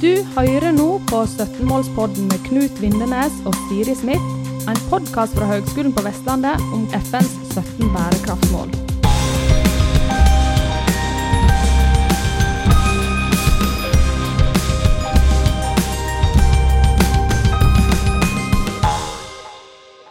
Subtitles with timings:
[0.00, 4.30] Du hører nå på 17-målspodden med Knut Vindenes og Siri Smith,
[4.64, 8.72] en podkast fra Høgskolen på Vestlandet om FNs 17 bærekraftsmål.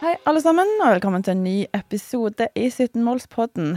[0.04, 3.74] Hei, alle sammen, og velkommen til en ny episode i 17-målspodden.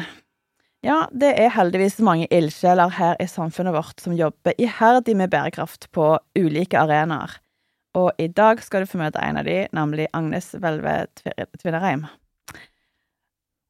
[0.84, 5.88] Ja, det er heldigvis mange ildsjeler her i samfunnet vårt som jobber iherdig med bærekraft
[5.96, 7.38] på ulike arenaer.
[7.96, 10.96] Og i dag skal du få møte en av de, nemlig Agnes Hvelve
[11.62, 12.04] Tvinnereim.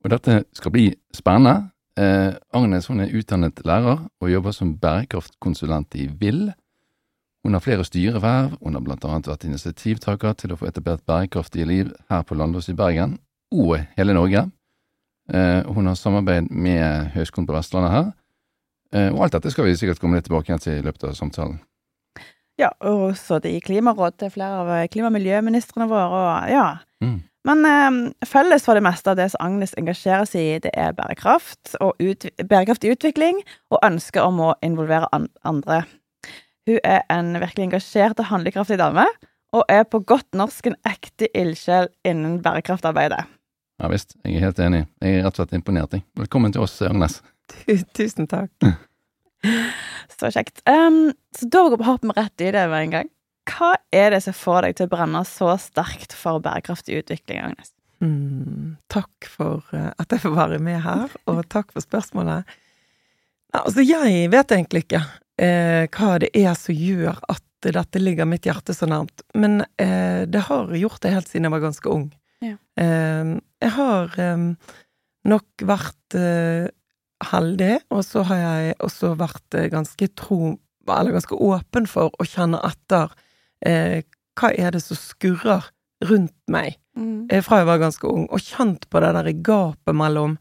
[0.04, 1.70] Og dette skal bli spennende.
[2.02, 6.48] Eh, Agnes hun er utdannet lærer og jobber som bærekraftkonsulent i VIL.
[7.46, 11.70] Hun har flere styreverv, hun har blant annet vært initiativtaker til å få etablert bærekraftige
[11.70, 13.20] liv her på Landås i Bergen,
[13.54, 14.48] og hele Norge.
[15.34, 18.10] Eh, hun har samarbeid med Høgskolen på Vestlandet her.
[18.94, 21.58] Eh, og alt dette skal vi sikkert komme litt tilbake til i løpet av samtalen.
[22.62, 26.68] Ja, og så det i klimaråd til flere av klima- og miljøministrene våre, og ja.
[27.02, 27.24] Mm.
[27.50, 30.94] Men eh, felles for det meste av det som Agnes engasjerer seg i, det er
[30.96, 33.42] bærekraft og ut, bærekraftig utvikling,
[33.74, 35.84] og ønsket om å involvere an andre.
[36.70, 39.10] Hun er en virkelig engasjert og handlekraftig dame,
[39.54, 43.26] og er på godt norsk en ekte ildsjel innen bærekraftarbeidet.
[43.84, 44.86] Ja visst, jeg er helt enig.
[45.04, 45.92] Jeg er rett og slett imponert.
[45.92, 46.06] jeg.
[46.16, 47.18] Velkommen til oss, Agnes.
[47.92, 48.54] Tusen takk.
[50.16, 50.62] Så kjekt.
[50.64, 53.10] Um, så da hopper vi rett i det med en gang.
[53.52, 57.74] Hva er det som får deg til å brenne så sterkt for bærekraftig utvikling, Agnes?
[58.00, 62.48] Mm, takk for eh, at jeg får være med her, og takk for spørsmålet.
[63.52, 65.04] Ja, altså, jeg vet egentlig ikke
[65.44, 70.24] eh, hva det er som gjør at dette ligger mitt hjerte så nærmt, men eh,
[70.24, 72.14] det har gjort det helt siden jeg var ganske ung.
[72.44, 72.56] Ja.
[72.80, 73.34] Eh,
[73.64, 74.48] jeg har eh,
[75.30, 76.68] nok vært eh,
[77.32, 80.56] heldig, og så har jeg også vært eh, ganske tro,
[80.88, 83.14] eller ganske åpen for å kjenne etter
[83.66, 84.02] eh,
[84.40, 85.70] hva er det som skurrer
[86.04, 86.76] rundt meg
[87.30, 90.36] eh, fra jeg var ganske ung, og kjent på det der gapet mellom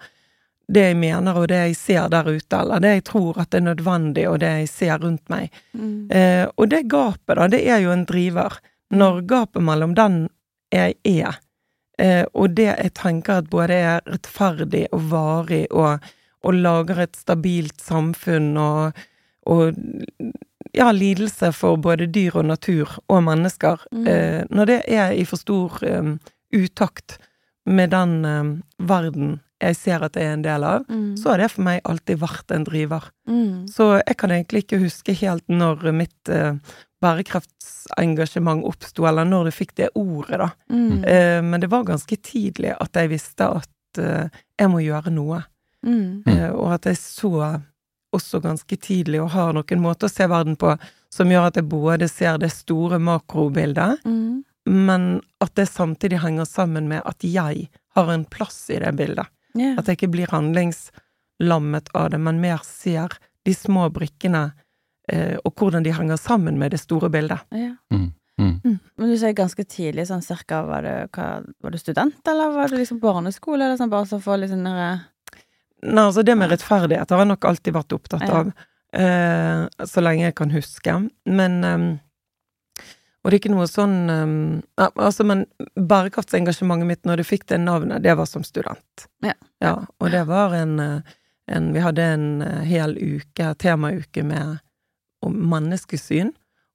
[0.73, 3.61] det jeg mener og det jeg ser der ute, eller det jeg tror at det
[3.61, 5.53] er nødvendig og det jeg ser rundt meg.
[5.77, 6.09] Mm.
[6.09, 8.57] Eh, og det gapet, da, det er jo en driver.
[8.93, 10.23] Når gapet mellom den
[10.73, 11.37] jeg er,
[12.35, 16.03] og det jeg tenker at både er rettferdig og varig og,
[16.43, 18.99] og lager et stabilt samfunn og,
[19.47, 19.77] og
[20.75, 24.07] ja, lidelse for både dyr og natur og mennesker, Mm.
[24.09, 26.19] eh, når det er i for stor um,
[26.55, 27.19] utakt
[27.67, 31.17] med den um, verden jeg ser at jeg er en del av, Mm.
[31.17, 33.05] så har det for meg alltid vært en driver.
[33.29, 33.69] Mm.
[33.71, 36.55] Så jeg kan egentlig ikke huske helt når mitt eh,
[37.03, 40.49] bærekraftsengasjement oppsto, eller når du fikk det ordet, da.
[40.73, 41.05] Mm.
[41.05, 44.29] Eh, men det var ganske tidlig at jeg visste at eh,
[44.61, 45.43] jeg må gjøre noe.
[45.87, 46.23] Mm.
[46.27, 46.33] Mm.
[46.37, 47.33] Eh, og at jeg så
[48.13, 50.75] også ganske tidlig, og har noen måter å se verden på,
[51.13, 54.43] som gjør at jeg både ser det store makrobildet, Mm.
[54.69, 59.27] men at det samtidig henger sammen med at jeg har en plass i det bildet.
[59.57, 59.75] Yeah.
[59.79, 64.53] At jeg ikke blir handlingslammet av det, men mer ser de små brikkene,
[65.11, 67.41] og hvordan de henger sammen med det store bildet.
[67.51, 67.73] ja.
[67.91, 68.13] Mm.
[68.41, 68.79] Mm.
[68.97, 71.27] Men du sier ganske tidlig, sånn cirka, var du, hva,
[71.63, 74.67] var du student, eller var du liksom barneskole, eller sånn bare så for litt sånn
[74.67, 74.93] derre
[75.83, 78.39] Nei, altså det med rettferdighet har jeg nok alltid vært opptatt Ja.
[78.39, 78.51] av,
[78.95, 80.95] eh, så lenge jeg kan huske.
[81.27, 81.89] Men um,
[83.25, 87.59] Og det er ikke noe sånn um, Altså, men bærekraftsengasjementet mitt når du fikk det
[87.59, 89.09] navnet, det var som student.
[89.27, 89.35] Ja.
[89.59, 91.01] ja og det var en, eh,
[91.49, 94.63] en Vi hadde en eh, hel uke, temauke med
[95.23, 96.33] om menneskesyn.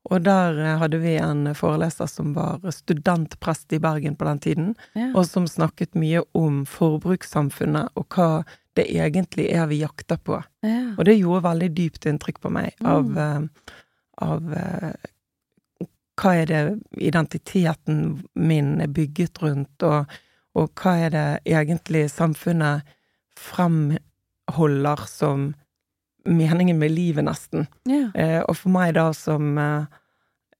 [0.08, 4.70] Og der eh, hadde vi en foreleser som var studentprest i Bergen på den tiden,
[4.96, 5.10] ja.
[5.14, 8.30] og som snakket mye om forbrukssamfunnet og hva
[8.78, 10.40] det egentlig er vi jakter på.
[10.64, 10.94] ja.
[10.98, 13.18] Og det gjorde veldig dypt inntrykk på meg av, Mm.
[13.18, 13.50] av,
[14.28, 14.94] av eh,
[16.18, 16.62] hva er det
[16.98, 20.06] identiteten min er bygget rundt, og,
[20.58, 22.82] og hva er det egentlig samfunnet
[23.38, 25.52] fremholder som
[26.28, 27.68] meningen med livet, nesten.
[27.90, 28.12] Yeah.
[28.16, 29.88] Eh, og for meg da som eh,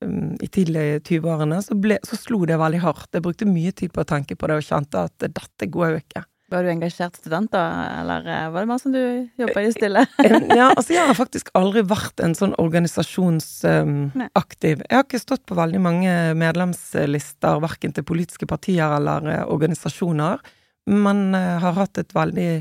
[0.06, 1.78] um, i tidlige 20-årene, så,
[2.08, 3.12] så slo det veldig hardt.
[3.14, 6.02] Jeg brukte mye tid på å tenke på det, og kjente at dette går jo
[6.02, 6.26] ikke.
[6.48, 7.62] Var du engasjert student, da,
[8.00, 9.02] eller eh, var det mer som du
[9.36, 10.06] jobba i stille?
[10.24, 14.24] Eh, Ja, altså jeg har faktisk aldri vært en sånn organisasjonsaktiv.
[14.32, 14.86] organisasjonsaktiv.
[14.86, 20.40] jeg har ikke stått på veldig mange medlemslister, verken til politiske partier eller uh, organisasjoner,
[20.88, 22.52] men uh, har hatt et veldig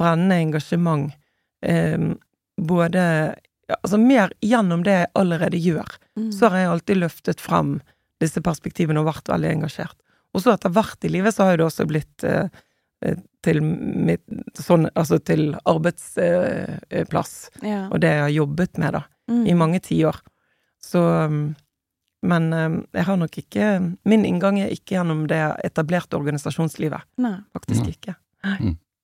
[0.00, 1.08] brennende engasjement.
[1.64, 1.96] eh,
[2.60, 3.36] både
[3.70, 5.92] Altså mer gjennom det jeg allerede gjør.
[6.18, 6.32] Mm.
[6.34, 7.68] så har jeg alltid løftet frem
[8.18, 9.94] disse perspektivene og vært veldig engasjert.
[10.34, 12.48] Og så etter hvert i livet så har jo det også blitt eh,
[13.06, 13.14] eh,
[13.46, 14.26] til mitt
[14.58, 17.84] sånn Altså til arbeidsplass, eh, ja.
[17.94, 19.46] og det jeg har jobbet med, da, Mm.
[19.46, 20.16] i mange tiår.
[20.82, 20.98] Så
[21.30, 21.54] um,
[22.22, 27.06] Men um, jeg har nok ikke Min inngang er ikke gjennom det etablerte organisasjonslivet.
[27.22, 27.36] Nei.
[27.54, 27.94] Faktisk Nei.
[27.94, 28.16] ikke.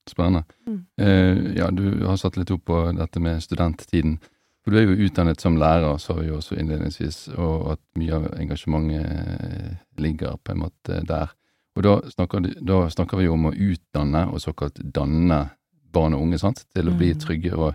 [0.08, 0.44] Spennende.
[0.66, 0.86] Mm.
[1.00, 4.18] Eh, ja, du har satt litt opp på dette med studenttiden.
[4.62, 8.14] For du er jo utdannet som lærer, sa vi jo også innledningsvis, og at mye
[8.14, 11.30] av engasjementet ligger på en måte der.
[11.76, 15.50] Og da snakker, du- da snakker vi jo om å utdanne og såkalt danne
[15.92, 17.20] barn og unge, sant, til å bli Mm.
[17.20, 17.74] trygge og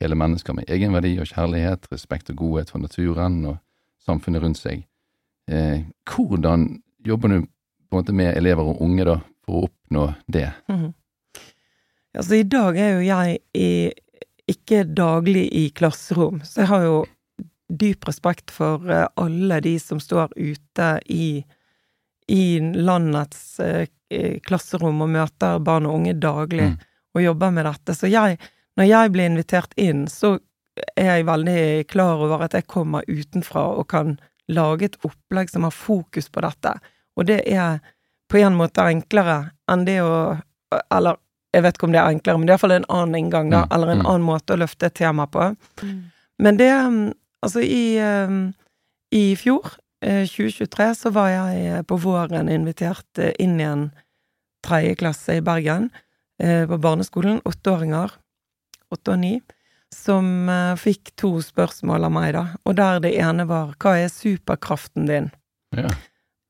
[0.00, 3.58] hele mennesker med egenverdi og kjærlighet, respekt og godhet for naturen og
[4.06, 4.84] samfunnet rundt seg.
[5.48, 7.40] Eh, hvordan jobber du
[7.90, 10.52] på en måte med elever og unge da, for å oppnå det?
[10.68, 10.94] Mhm.
[12.18, 13.70] Altså, i dag er jo jeg i,
[14.52, 16.96] ikke daglig i klasserom, så jeg har jo
[17.72, 21.40] dyp respekt for eh, alle de som står ute i,
[22.28, 26.80] i landets eh, eh, klasserom og møter barn og unge daglig Mm.
[27.14, 27.94] og jobber med dette.
[27.96, 28.38] Så jeg,
[28.76, 30.38] når jeg blir invitert inn, så
[30.96, 34.14] er jeg veldig klar over at jeg kommer utenfra og kan
[34.48, 36.72] lage et opplegg som har fokus på dette.
[37.16, 37.82] Og det er
[38.32, 40.38] på en måte enklere enn det å
[40.88, 41.18] Eller
[41.52, 43.66] jeg vet ikke om det er enklere, men det er iallfall en annen inngang, da.
[43.66, 44.06] Mm, Eller en mm.
[44.08, 45.50] annen måte å løfte et tema på.
[45.82, 45.98] Mm.
[46.42, 47.02] Men det mm,
[47.42, 48.52] Altså, i, um,
[49.10, 53.88] i fjor, eh, 2023, så var jeg eh, på våren invitert eh, inn i en
[54.62, 55.88] tredje klasse i Bergen,
[56.38, 57.40] eh, på barneskolen.
[57.42, 58.14] Åtteåringer,
[58.94, 59.32] åtte og ni,
[59.90, 62.44] som eh, fikk to spørsmål av meg, da.
[62.62, 65.32] Og der det ene var 'Hva er superkraften din?'
[65.74, 65.90] Ja.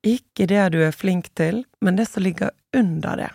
[0.04, 3.30] Ikke det du er flink til, men det som ligger under det.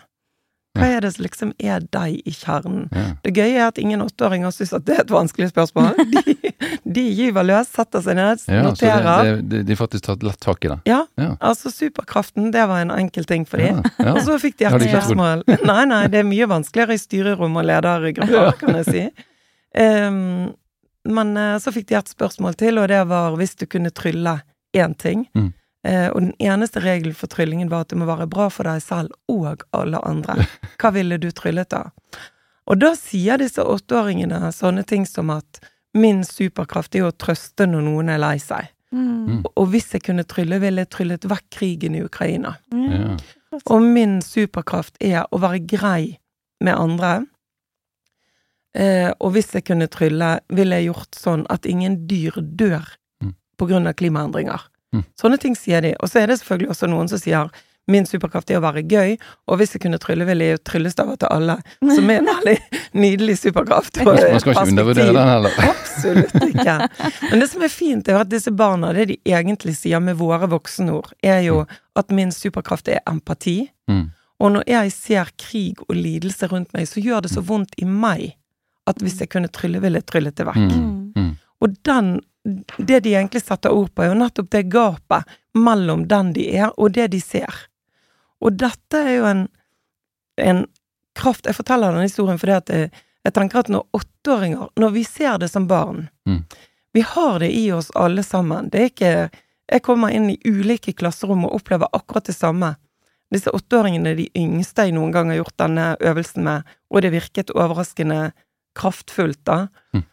[0.78, 2.88] Hva er det som liksom er deg i kjernen?
[2.94, 3.04] Ja.
[3.24, 5.94] Det gøye er at ingen åtteåringer syns at det er et vanskelig spørsmål.
[6.14, 6.36] De,
[6.88, 9.24] de gyver løs, setter seg ned, Ja, noterer.
[9.24, 10.78] det, det, de, de faktisk tatt lett tak i det.
[10.88, 11.34] Ja, Ja.
[11.44, 13.76] altså superkraften, det var en enkel ting for ja.
[14.14, 15.44] Og så fikk de et spørsmål.
[15.68, 19.04] Nei, nei, det er mye vanskeligere i styrerom og ledergrupper, kan jeg si.
[19.78, 20.54] Um,
[21.08, 24.38] men eh, så fikk de et spørsmål til, og det var hvis du kunne trylle
[24.76, 25.26] én ting.
[25.36, 25.52] Mm.
[25.86, 28.82] Eh, og den eneste regelen for tryllingen var at det må være bra for deg
[28.82, 30.46] selv og alle andre.
[30.80, 31.84] Hva ville du tryllet da?
[32.68, 35.60] Og da sier disse åtteåringene sånne ting som at
[35.96, 38.68] min superkraft er å trøste når noen er lei seg.
[38.92, 39.44] Mm.
[39.56, 42.54] Og hvis jeg kunne trylle, ville jeg tryllet vekk krigen i Ukraina.
[42.72, 43.16] Ja.
[43.72, 46.18] Og min superkraft er å være grei
[46.64, 47.14] med andre.
[48.76, 52.94] Eh, og hvis jeg kunne trylle, ville jeg gjort sånn at ingen dyr dør
[53.24, 53.32] Mm.
[53.58, 54.60] på grunn av klimaendringer.
[54.94, 55.04] Mm.
[55.20, 55.94] Sånne ting sier de.
[56.00, 57.50] Og så er det selvfølgelig også noen som sier
[57.88, 59.14] min superkraft er å være gøy,
[59.48, 61.54] og hvis jeg kunne trylle, ville jeg tryllestaver til alle.
[61.80, 64.02] Som er en veldig nydelig superkraft.
[64.02, 65.56] og Man skal ikke undervurdere den heller.
[65.70, 66.76] Absolutt ikke.
[67.30, 70.50] Men det som er fint, er at disse barna, det de egentlig sier med våre
[70.52, 71.62] voksenord, er jo
[71.96, 73.62] at min superkraft er empati.
[73.88, 74.10] Mm.
[74.38, 77.88] Og når jeg ser krig og lidelse rundt meg, så gjør det så vondt i
[77.88, 78.34] meg
[78.88, 80.76] at hvis jeg kunne trylle, ville jeg tryllet det vekk.
[80.76, 80.92] Mm.
[81.16, 81.32] Mm.
[81.64, 82.12] Og den,
[82.76, 86.70] det de egentlig setter ord på, er jo nettopp det gapet mellom den de er,
[86.76, 87.64] og det de ser.
[88.40, 89.44] Og dette er jo en,
[90.40, 90.64] en
[91.18, 92.90] kraft Jeg forteller denne historien fordi at jeg,
[93.26, 96.42] jeg tenker at når åtteåringer, når vi ser det som barn Mm.
[96.92, 98.68] Vi har det i oss alle sammen.
[98.68, 99.30] Det er ikke
[99.68, 102.74] Jeg kommer inn i ulike klasserom og opplever akkurat det samme.
[103.32, 107.12] Disse åtteåringene er de yngste jeg noen gang har gjort denne øvelsen med, og det
[107.12, 108.30] virket overraskende
[108.76, 109.66] kraftfullt, da.
[109.92, 110.04] Mm.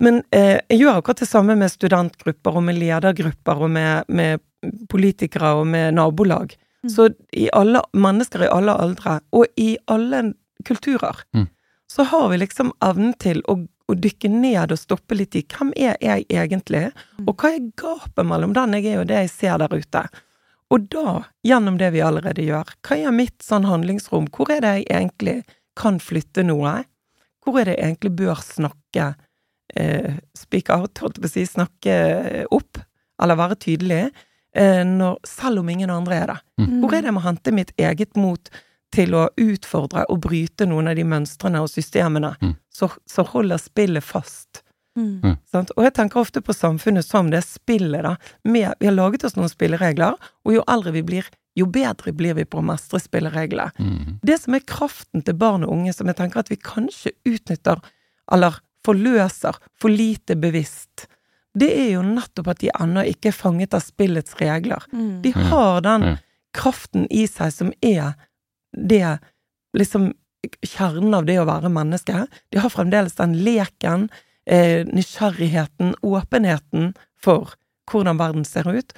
[0.00, 4.40] Men eh, jeg gjør akkurat det samme med studentgrupper og med ledergrupper og med, med
[4.88, 6.54] politikere og med nabolag.
[6.84, 6.90] Mm.
[6.94, 10.32] Så i alle mennesker i alle aldre, og i alle
[10.64, 11.46] kulturer, Mm.
[11.92, 15.72] så har vi liksom evnen til å, å dykke ned og stoppe litt i hvem
[15.76, 16.92] er jeg egentlig,
[17.26, 20.04] og hva er gapet mellom den jeg er og det jeg ser der ute.
[20.70, 24.28] Og da, gjennom det vi allerede gjør, hva er mitt sånn handlingsrom?
[24.30, 25.36] Hvor er det jeg egentlig
[25.76, 26.84] kan flytte noe?
[27.42, 29.14] Hvor er det jeg egentlig bør snakke
[29.76, 31.94] eh, speak out, holdt jeg på å si, snakke
[32.50, 32.80] opp,
[33.22, 34.10] eller være tydelig,
[34.56, 36.38] eh, når, selv om ingen andre er det?
[36.62, 36.80] Mm.
[36.80, 38.50] Hvor er det jeg må hente mitt eget mot
[38.90, 42.56] til å utfordre og bryte noen av de mønstrene og systemene Mm.
[43.06, 44.62] som holder spillet fast?
[44.98, 45.36] Mm.
[45.46, 45.70] Sant?
[45.76, 48.16] Og jeg tenker ofte på samfunnet som det spillet, da.
[48.44, 52.34] Med, vi har laget oss noen spilleregler, og jo eldre vi blir, jo bedre blir
[52.34, 53.70] vi på å mestre spillereglene.
[53.78, 54.18] Mm.
[54.26, 57.78] Det som er kraften til barn og unge, som jeg tenker at vi kanskje utnytter,
[58.32, 61.06] eller forløser, for lite bevisst,
[61.58, 64.84] det er jo nettopp at de ennå ikke er fanget av spillets regler.
[64.94, 65.20] Mm.
[65.24, 66.06] De har den
[66.56, 68.14] kraften i seg som er
[68.76, 69.18] det
[69.76, 70.12] liksom
[70.64, 72.24] kjernen av det å være menneske.
[72.50, 74.08] De har fremdeles den leken,
[74.46, 77.54] eh, nysgjerrigheten, åpenheten for
[77.90, 78.94] hvordan verden ser ut.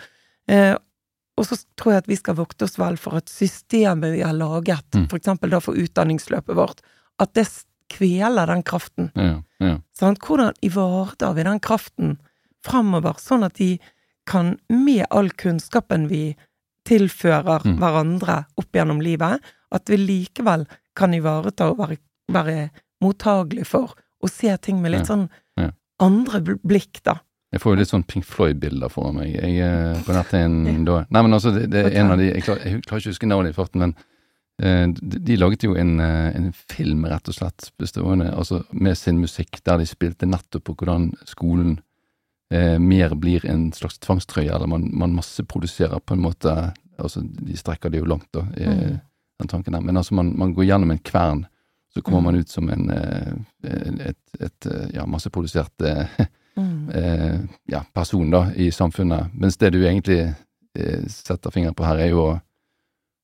[0.48, 0.76] Eh,
[1.36, 4.36] og så tror jeg at vi skal vokte oss vel for at systemet vi har
[4.36, 5.08] laget, Mm.
[5.08, 6.80] eksempel da for utdanningsløpet vårt,
[7.18, 7.46] at det
[7.92, 9.10] kveler den kraften.
[9.14, 9.76] Ja, ja.
[9.98, 12.16] Sånn, Hvordan ivaretar vi den kraften
[12.66, 13.76] framover, sånn at de
[14.26, 16.36] kan, med all kunnskapen vi
[16.88, 17.76] tilfører Mm.
[17.78, 19.40] hverandre opp gjennom livet,
[19.72, 21.98] at vi likevel kan ivareta og være,
[22.30, 22.70] være
[23.02, 25.28] mottagelig for å se ting med litt Ja, sånn
[26.02, 27.20] andre blikk, da.
[27.52, 29.34] Jeg får jo litt sånn Pink Floyd-bilder foran meg.
[29.36, 32.30] Jeg, eh, på nettet en da Nei, men altså, det, det er en av de
[32.32, 33.94] Jeg klarer, jeg klarer ikke å huske navnet i farten, men
[34.62, 39.18] de, de laget jo en, eh, en film, rett og slett, bestående altså med sin
[39.20, 41.80] musikk, der de spilte nettopp på hvordan skolen
[42.52, 46.56] eh, mer blir en slags tvangstrøye, eller man, man masseproduserer på en måte
[47.02, 48.98] Altså, de strekker det jo langt, da, i, Mm.
[49.40, 49.80] den tanken der.
[49.80, 51.46] Men altså, man, man går gjennom en kvern,
[51.90, 52.24] så kommer Mm.
[52.24, 53.32] man ut som en eh,
[54.10, 56.06] et, et, eh, ja, masseprodusert eh,
[56.56, 56.90] Mm.
[56.94, 57.38] eh,
[57.72, 59.32] ja, person da, i samfunnet.
[59.34, 60.34] Mens det du egentlig
[60.76, 62.38] eh, setter fingeren på her, er jo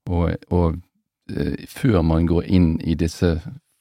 [0.08, 0.72] å, eh,
[1.68, 3.34] Før man går inn i disse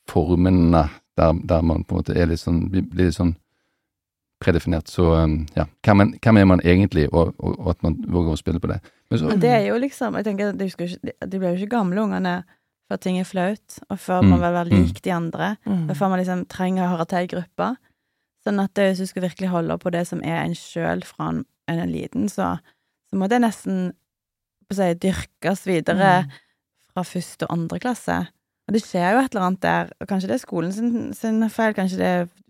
[0.10, 0.88] formene
[1.18, 3.36] der, der man på en måte er litt sånn, blir litt sånn
[4.44, 8.36] predefinert, så eh, ja, hvem, hvem er man egentlig, og, og, og at man våger
[8.36, 8.78] å spille på det.
[9.10, 11.50] Men så, Men det er jo liksom Jeg tenker at de, skal ikke, de blir
[11.56, 12.36] jo ikke gamle, ungene,
[12.88, 14.78] før ting er flaut, og før Mm, man vil være mm.
[14.86, 15.90] lik de andre, Mm.
[15.90, 17.70] og før man liksom trenger å høre til i gruppa.
[18.46, 21.46] Sånn at hvis du skal virkelig holde på det som er en sjøl fra en,
[21.68, 22.60] en liten, så,
[23.10, 23.92] så må det nesten
[24.70, 26.32] på å si, dyrkes videre Mm.
[26.98, 28.18] Fra første og andre klasse.
[28.68, 31.40] Og det skjer jo et eller annet der, og kanskje det er skolen sin, sin
[31.54, 32.10] feil, kanskje det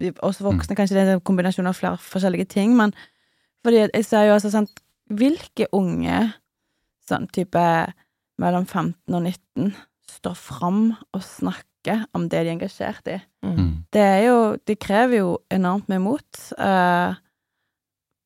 [0.09, 2.95] er oss voksne, kanskje det er en kombinasjon av flere forskjellige ting, men
[3.65, 4.69] fordi jeg ser jo altså sånn
[5.07, 6.17] Hvilke unge,
[7.07, 7.61] sånn type
[8.43, 9.69] mellom 15 og 19,
[10.17, 10.81] står fram
[11.15, 13.15] og snakker om det de er engasjert i?
[13.45, 13.53] Mm.
[13.55, 17.15] mm, Det er jo Det krever jo enormt med mot, Uh,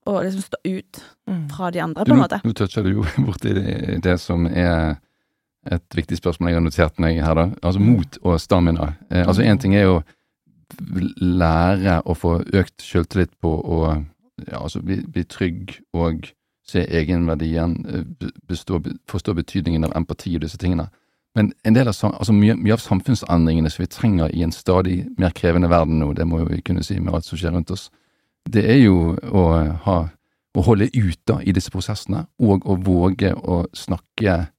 [0.10, 1.48] å liksom stå ut Mm.
[1.50, 2.42] fra de andre, på en måte.
[2.44, 4.98] nå toucher du jo borti det, det som er
[5.70, 7.50] et viktig spørsmål jeg har notert meg her, da.
[7.62, 8.94] Altså mot og stamina.
[9.12, 10.02] Eh, altså én ting er jo
[11.22, 13.82] lære å få økt selvtillit på å
[14.48, 16.32] ja, altså bli, bli trygg og
[16.66, 18.80] se egenverdien, eh, bestå,
[19.12, 20.88] forstå betydningen av empati og disse tingene.
[21.36, 25.06] Men en del av, altså mye, mye av samfunnsendringene som vi trenger i en stadig
[25.20, 27.90] mer krevende verden nå, det må vi kunne si med alt som skjer rundt oss,
[28.50, 29.46] det er jo å
[29.86, 30.00] ha
[30.52, 34.50] å holde ut da i disse prosessene, og å våge å snakke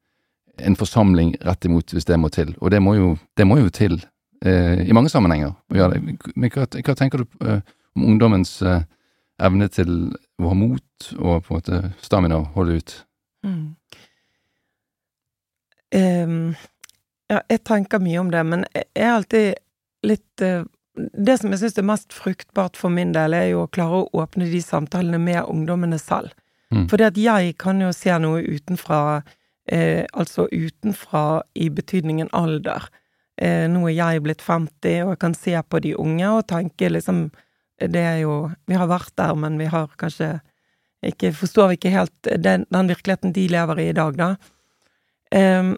[0.63, 2.55] en forsamling rett imot hvis det må til.
[2.61, 3.99] Og det må jo, det må jo til
[4.45, 6.33] eh, i mange sammenhenger å gjøre det.
[6.35, 7.63] Men hva, hva tenker du eh,
[7.97, 8.85] om ungdommens eh,
[9.43, 9.95] evne til
[10.41, 12.95] å ha mot og på en måte stamina å holde ut?
[13.47, 13.65] Mm.
[15.93, 16.37] Um,
[17.29, 19.59] ja, jeg tenker mye om det, men jeg er alltid
[20.09, 20.63] litt uh,
[20.97, 24.23] Det som jeg syns er mest fruktbart for min del, er jo å klare å
[24.23, 26.35] åpne de samtalene med ungdommene selv.
[26.73, 26.87] Mm.
[26.89, 29.23] det at jeg kan jo se noe utenfra,
[29.71, 32.89] eh, altså utenfra i betydningen alder.
[33.41, 36.91] Eh, nå er jeg blitt 50, og jeg kan se på de unge og tenke
[36.91, 37.31] liksom
[37.81, 40.41] Det er jo Vi har vært der, men vi har kanskje
[41.03, 44.37] ikke Forstår vi ikke helt den, den virkeligheten de lever i i dag, da.
[45.33, 45.73] Eh,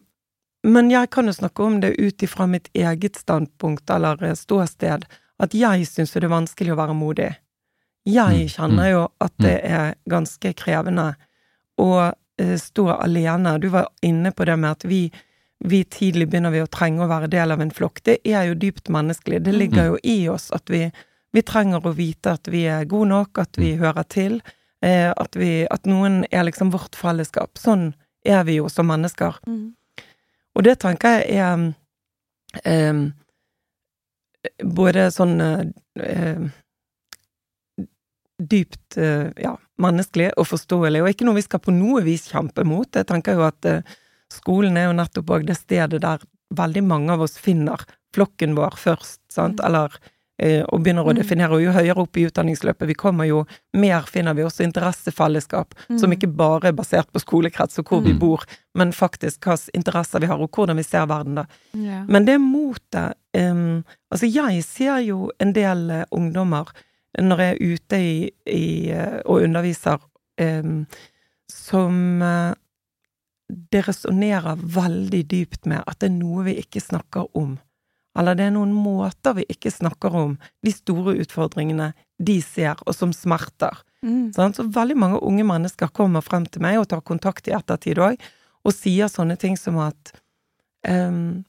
[0.64, 5.05] men jeg kan jo snakke om det ut ifra mitt eget standpunkt eller eh, ståsted,
[5.38, 7.31] at jeg syns det er vanskelig å være modig.
[8.05, 11.14] Jeg Mm, kjenner jo at det er ganske krevende
[11.81, 12.12] eh,
[12.59, 13.59] stå alene.
[13.59, 15.07] Du var inne på det med at vi,
[15.64, 18.03] vi tidlig begynner vi å trenge å være del av en flokk.
[18.03, 19.43] Det er jo dypt menneskelig.
[19.47, 20.88] Det ligger jo i oss at vi,
[21.33, 24.41] vi trenger å vite at vi er gode nok, at vi hører til,
[24.83, 27.59] eh, at, vi, at noen er liksom vårt fellesskap.
[27.59, 27.93] Sånn
[28.25, 29.38] er vi jo som mennesker.
[29.47, 29.75] Mm.
[30.55, 33.07] Og det tenker jeg er um,
[34.76, 36.45] både sånn eh,
[38.43, 42.64] dypt eh, ja, menneskelig og forståelig, og ikke noe vi skal på noe vis kjempe
[42.67, 42.88] mot.
[42.95, 43.83] Jeg tenker jo at eh,
[44.33, 46.19] skolen er jo nettopp òg det stedet der
[46.55, 47.81] veldig mange av oss finner
[48.14, 49.91] flokken vår først, sant, eller
[50.38, 51.19] eh, og begynner å Mm.
[51.23, 55.75] definere, og jo høyere opp i utdanningsløpet vi kommer, jo mer finner vi også interessefelleskap,
[55.99, 56.17] som Mm.
[56.17, 58.19] ikke bare er basert på skolekrets og hvor vi Mm.
[58.19, 61.47] bor, men faktisk hvilke interesser vi har, og hvordan vi ser verden, da.
[61.73, 62.05] Yeah.
[62.09, 66.67] Men det motet um, Altså, jeg ser jo en del ungdommer
[67.21, 68.16] når jeg er ute i,
[68.50, 70.02] i, eh, og underviser,
[70.40, 70.85] um,
[71.50, 72.54] som eh,
[73.49, 77.56] det resonnerer veldig dypt med at det er noe vi ikke snakker om.
[78.18, 81.90] Eller det er noen måter vi ikke snakker om de store utfordringene
[82.23, 83.83] de ser, og som smerter.
[84.06, 84.30] Mm.
[84.37, 84.54] Sånn?
[84.54, 88.23] Så veldig mange unge mennesker kommer frem til meg og tar kontakt i ettertid òg,
[88.64, 90.14] og sier sånne ting som at
[90.88, 91.44] um,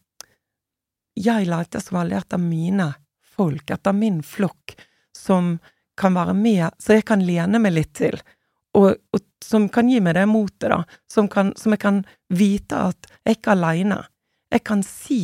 [1.16, 2.90] Jeg leter så veldig etter mine
[3.36, 4.76] folk, etter min flokk,
[5.16, 5.56] som
[5.96, 8.18] kan være med, så jeg kan lene meg litt til,
[8.76, 10.82] og, og som kan gi meg det motet, da,
[11.12, 12.02] som, kan, som jeg kan
[12.34, 14.00] vite at jeg ikke er aleine.
[14.54, 15.20] Jeg kan si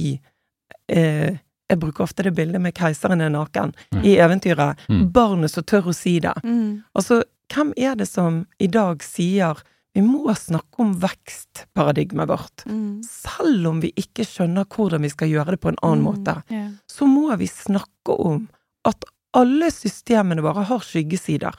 [0.91, 1.39] eh,
[1.71, 4.01] Jeg bruker ofte det bildet med keiseren er naken mm.
[4.03, 4.79] i eventyret.
[4.91, 5.05] Mm.
[5.15, 6.33] Barnet som tør å si det.
[6.43, 6.81] Mm.
[6.99, 7.21] Altså,
[7.53, 9.61] hvem er det som i dag sier
[9.95, 12.65] vi må snakke om vekstparadigmet vårt?
[12.67, 12.99] Mm.
[13.07, 16.69] Selv om vi ikke skjønner hvordan vi skal gjøre det på en annen måte, yeah.
[16.91, 18.45] så må vi snakke om
[18.87, 19.07] at
[19.37, 21.55] alle systemene våre har skyggesider.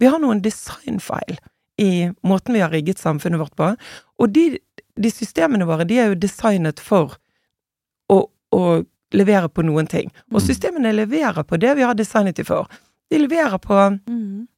[0.00, 1.38] Vi har noen designfeil
[1.80, 3.68] i måten vi har rigget samfunnet vårt på,
[4.18, 4.58] og de,
[4.98, 7.16] de systemene våre de er jo designet for
[8.12, 8.18] å,
[8.52, 8.62] å
[9.14, 10.10] levere på noen ting.
[10.32, 10.46] Og Mm.
[10.46, 12.68] systemene leverer på det vi har designet dem for.
[13.10, 14.48] De leverer på Mm.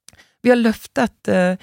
[0.44, 1.56] Vi har løftet eh,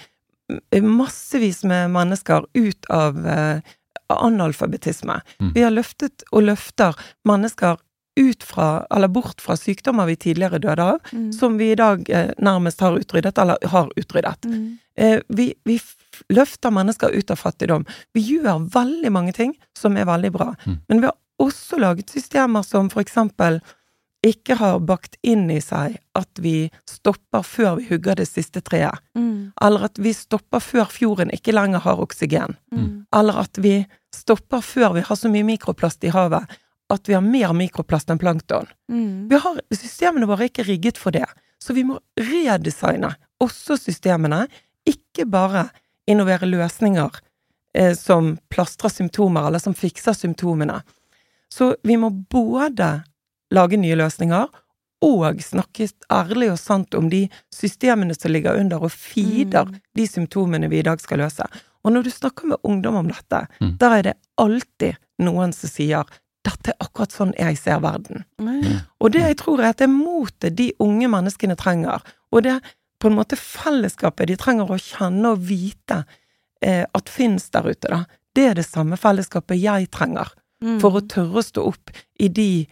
[0.82, 3.62] massevis med mennesker ut av eh,
[4.10, 5.22] analfabetisme.
[5.40, 5.52] Mm.
[5.54, 7.78] Vi har løftet og løfter mennesker
[8.20, 11.32] ut fra, eller bort fra sykdommer vi tidligere døde av, Mm.
[11.34, 14.46] som vi i dag eh, nærmest har utryddet, eller har utryddet.
[14.46, 14.78] Mm.
[14.98, 17.86] Eh, vi, vi f- løfter mennesker ut av fattigdom.
[18.14, 20.80] Vi gjør veldig mange ting som er veldig bra, Mm.
[20.90, 23.62] men vi har også laget systemer som for eksempel
[24.24, 29.00] ikke har bakt inn i seg at vi stopper før vi hugger det siste treet,
[29.16, 29.54] Mm.
[29.62, 33.06] eller at vi stopper før fjorden ikke lenger har oksygen, Mm.
[33.14, 36.46] eller at vi stopper før vi har så mye mikroplast i havet
[36.92, 38.68] at vi har mer mikroplast enn plankton.
[38.92, 39.28] Mm.
[39.32, 41.26] Vi har, systemene våre er ikke rigget for det,
[41.62, 44.46] så vi må redesigne også systemene,
[44.88, 45.68] ikke bare
[46.10, 47.20] innovere løsninger
[47.78, 50.82] eh, som plastrer symptomer, eller som fikser symptomene.
[51.52, 53.04] Så vi må både
[53.54, 54.48] lage nye løsninger
[55.02, 59.80] og snakke ærlig og sant om de systemene som ligger under og feeder Mm.
[59.98, 61.46] de symptomene vi i dag skal løse.
[61.84, 63.78] Og når du snakker med ungdom om dette, Mm.
[63.78, 66.06] da er det alltid noen som sier
[66.44, 68.24] 'dette er akkurat sånn jeg ser verden'.
[68.40, 68.82] Mm.
[69.00, 72.56] Og det jeg tror er at det er motet de unge menneskene trenger, og det
[72.58, 76.04] er på en måte fellesskapet de trenger å kjenne og vite
[76.62, 78.06] eh, at finnes der ute, da.
[78.36, 80.30] Det er det samme fellesskapet jeg trenger
[80.62, 80.78] Mm.
[80.78, 81.90] for å tørre å stå opp
[82.22, 82.68] i de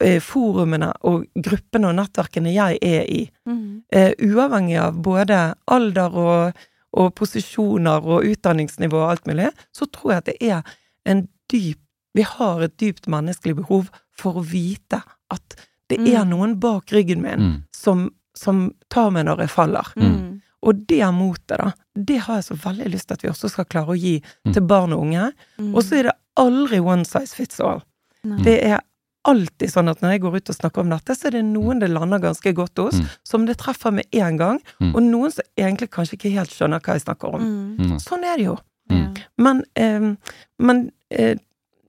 [0.00, 3.26] eh, forumene og gruppene og nettverkene jeg er i.
[3.48, 3.82] Mm.
[3.92, 6.64] Eh, uavhengig av både alder og,
[6.96, 11.80] og posisjoner og utdanningsnivå og alt mulig, så tror jeg at det er en dyp
[12.14, 15.56] Vi har et dypt menneskelig behov for å vite at
[15.88, 16.30] det er Mm.
[16.30, 17.62] noen bak ryggen min Mm.
[17.72, 19.92] som, som tar meg når jeg faller.
[19.96, 20.40] Mm.
[20.62, 23.64] Og det motet, da, det har jeg så veldig lyst til at vi også skal
[23.66, 24.52] klare å gi Mm.
[24.54, 25.32] til barn og unge.
[25.58, 25.74] Mm.
[25.74, 27.82] Og så er det aldri one size fits all.
[28.24, 28.42] Nei.
[28.42, 28.80] Det er
[29.26, 31.78] alltid sånn at når jeg går ut og snakker om dette, så er det noen
[31.80, 33.08] det lander ganske godt hos, Mm.
[33.24, 34.94] som det treffer med en gang, Mm.
[34.94, 37.40] og noen som egentlig kanskje ikke helt skjønner hva jeg snakker om.
[37.40, 37.76] Mm.
[37.78, 37.98] Mm.
[38.00, 38.58] Sånn er det jo.
[38.90, 39.06] Ja.
[39.38, 40.16] Men, eh,
[40.58, 41.36] men eh,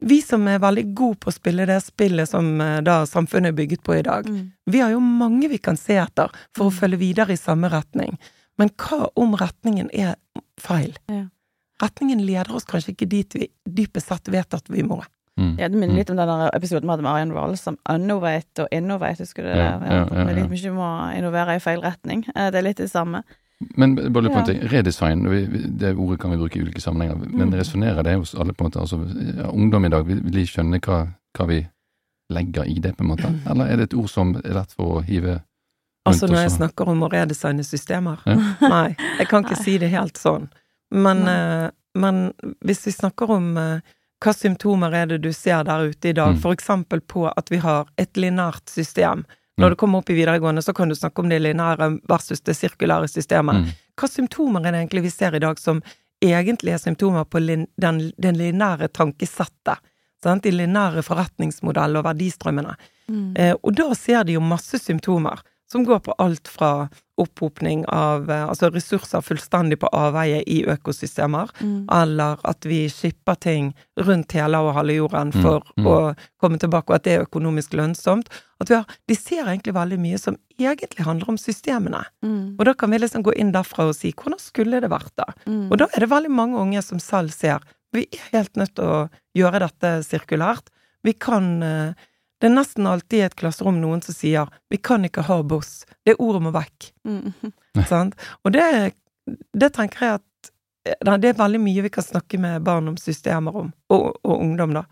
[0.01, 3.57] vi som er veldig gode på å spille det spillet som eh, da samfunnet er
[3.57, 4.51] bygget på i dag, Mm.
[4.67, 6.79] vi har jo mange vi kan se etter for å Mm.
[6.79, 8.17] følge videre i samme retning.
[8.57, 10.15] Men hva om retningen er
[10.59, 10.95] feil?
[11.09, 11.25] Ja.
[11.81, 15.01] Retningen leder oss kanskje ikke dit vi dypest sett vet at vi må.
[15.37, 15.57] Mm.
[15.59, 18.63] Ja, det minner litt om den der episoden vi hadde med Arian Wallace som Unnovate
[18.63, 19.57] og Innovate, husker du det?
[19.57, 22.23] Ja, ja, ja, ja, Det er litt mye må innovere i feil retning.
[22.33, 23.23] Eh, Det er litt det samme.
[23.77, 24.59] Men bare på en ting.
[24.71, 25.23] Redesign,
[25.79, 27.53] det ordet kan vi bruke i ulike sammenhenger, men Mm.
[27.59, 28.79] resonnerer det hos alle, på en måte?
[28.79, 28.99] Altså,
[29.37, 31.67] ja, ungdom i dag, vil de skjønne hva, hva vi
[32.31, 33.33] legger i det, på en måte?
[33.49, 35.43] Eller er det et ord som er lett for å hive rundt?
[36.07, 36.57] Altså når jeg også?
[36.57, 38.19] snakker om å redesigne systemer.
[38.25, 38.35] Ja.
[38.61, 39.63] Nei, jeg kan ikke Nei.
[39.63, 40.49] si det helt sånn.
[40.91, 43.79] Men, eh, men hvis vi snakker om uh,
[44.23, 46.41] hva symptomer er det du ser der ute i dag, Mm.
[46.41, 49.25] for eksempel på at vi har et linært system.
[49.57, 49.69] Når Mm.
[49.71, 53.07] du kommer opp i videregående, så kan du snakke om det lineære versus det sirkulære
[53.07, 53.55] systemet.
[53.55, 53.69] Mm.
[53.95, 55.81] Hva symptomer er det egentlig vi ser i dag som
[56.21, 59.79] egentlig er symptomer på lin, den, den lineære tankesettet?
[60.23, 60.43] Sant?
[60.43, 62.75] De lineære forretningsmodellene og verdistrømmene.
[63.07, 63.33] Mm.
[63.37, 65.39] Eh, og da ser de jo masse symptomer,
[65.71, 71.49] som går på alt fra opphopning av eh, altså ressurser fullstendig på avveie i økosystemer,
[71.61, 71.87] Mm.
[71.91, 75.87] eller at vi skipper ting rundt hele og halve jorden Mm, for mm.
[75.87, 78.27] å komme tilbake, og at det er økonomisk lønnsomt.
[78.61, 82.03] At vi har, de ser egentlig veldig mye som egentlig handler om systemene.
[82.23, 82.55] Mm.
[82.59, 85.25] Og da kan vi liksom gå inn derfra og si hvordan skulle det vært da?
[85.47, 85.71] Mm.
[85.71, 87.59] Og da er det veldig mange unge som selv ser
[87.95, 90.67] vi er helt nødt til å gjøre dette sirkulært.
[91.05, 91.93] Vi kan eh,
[92.45, 95.81] Det er nesten alltid i et klasserom noen som sier 'vi kan ikke ha boss'.
[96.05, 96.91] Det ordet må vekk.
[97.01, 97.33] Mm.
[97.89, 98.13] Sant?
[98.45, 98.93] Og det,
[99.57, 100.51] det tenker jeg at
[101.01, 104.75] Det er veldig mye vi kan snakke med barn om systemer om, og, og ungdom,
[104.77, 104.83] da.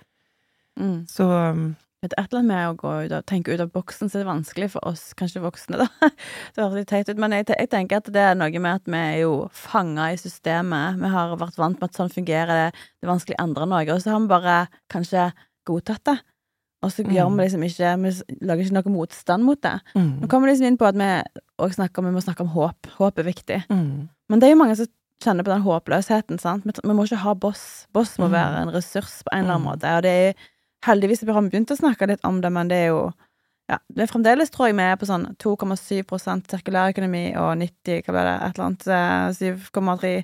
[0.79, 1.05] Mm.
[1.05, 4.09] Så um, Det et eller annet med å gå ut og tenke ut av boksen,
[4.09, 5.87] så det er vanskelig for oss, kanskje voksne, da.
[6.55, 8.89] Det høres litt teit ut, men jeg, jeg tenker at det er noe med at
[8.89, 10.97] vi er jo fanga i systemet.
[10.97, 13.85] Vi har vært vant med at sånn fungerer det, det er vanskelig å endre noe,
[13.93, 15.29] og så har vi bare kanskje
[15.69, 16.17] godtatt det.
[16.83, 17.37] Og så gjør Mm.
[17.37, 19.79] vi liksom ikke Vi lager ikke noe motstand mot det.
[19.95, 22.87] Nå mm, kommer vi liksom inn på at vi snakker vi må snakke om håp.
[22.99, 23.63] Håp er viktig.
[23.69, 24.87] mm, Men det er jo mange som
[25.23, 26.65] kjenner på den håpløsheten, sant.
[26.65, 27.87] Vi, vi må ikke ha boss.
[27.93, 28.31] Boss må Mm.
[28.35, 29.71] være en ressurs på en eller annen Mm.
[29.79, 29.95] måte.
[29.97, 30.33] Og det er
[30.85, 33.13] heldigvis vi har begynt å snakke litt om det, men det er jo
[33.69, 36.03] ja, det er fremdeles, tror jeg, vi er på sånn 2,7
[36.51, 40.23] sirkulærøkonomi og 90, hva ble det, et eller annet, eh, 7,3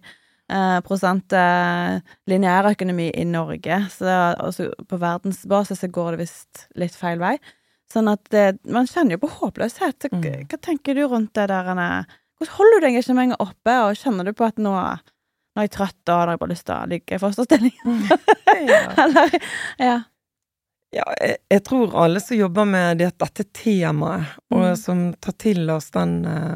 [0.49, 3.79] eh, prosent eh, lineærøkonomi i Norge.
[3.93, 7.35] Så altså, på verdensbasis så går det visst litt feil vei.
[7.89, 10.03] Sånn at det, man kjenner jo på håpløshet.
[10.05, 10.45] Så, Mm.
[10.51, 11.71] Hva tenker du rundt det der?
[11.73, 12.05] Anne?
[12.37, 15.73] Hvordan holder du deg engasjementet oppe, og kjenner du på at nå, nå er jeg
[15.75, 17.75] trøtt, og da har jeg bare lyst til å ligge i fosterstilling?
[18.69, 18.79] Ja.
[19.05, 19.35] Eller,
[19.79, 19.97] ja.
[20.91, 24.75] Ja, jeg, jeg tror alle som jobber med det, dette temaet, og Mm.
[24.81, 26.55] som tar til oss den eh,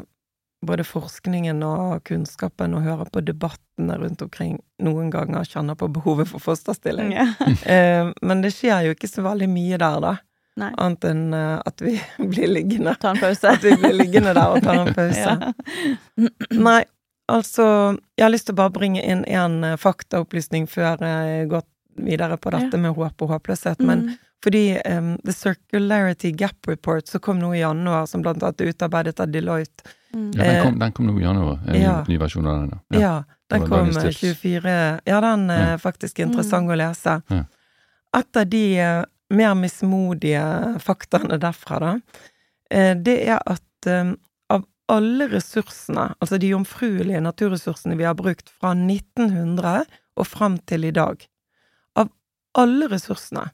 [0.66, 6.30] både forskningen og kunnskapen og hører på debattene rundt omkring, noen ganger kjenner på behovet
[6.32, 7.14] for fosterstilling.
[7.16, 7.28] ja.
[7.66, 10.14] Eh, men det skjer jo ikke så veldig mye der, da.
[10.62, 10.70] Nei.
[10.78, 11.96] Annet enn eh, at vi
[12.34, 12.96] blir liggende.
[13.02, 13.54] Ta en pause.
[13.56, 15.38] At vi blir liggende der og tar en pause.
[15.38, 15.54] Ja.
[16.54, 16.82] Nei,
[17.32, 17.66] altså
[18.18, 21.66] Jeg har lyst til å bare bringe inn en eh, faktaopplysning før jeg går
[22.04, 23.82] videre på dette med håp og håpløshet.
[23.86, 24.14] Men Mm.
[24.44, 28.72] fordi um, The Circularity Gap Report som kom nå i januar, som blant annet er
[28.74, 29.86] utarbeidet av Deloitte.
[30.14, 31.94] Ja, den Eh, kom, den kom nå i januar, en ja.
[32.08, 32.80] ny, ny versjon av den.
[32.94, 33.24] Ja, Ja.
[33.50, 34.20] den kom dagens eh, tips.
[34.42, 35.78] 24 Ja, den er Ja.
[35.78, 37.22] faktisk interessant å lese.
[37.30, 37.44] Ja.
[38.20, 42.00] Et av de eh, mer mismodige faktaene derfra, da,
[42.70, 44.14] eh, det er at eh,
[44.50, 49.86] av alle ressursene, altså de jomfruelige naturressursene vi har brukt fra 1900
[50.18, 51.26] og fram til i dag,
[51.96, 52.10] av
[52.56, 53.50] alle ressursene,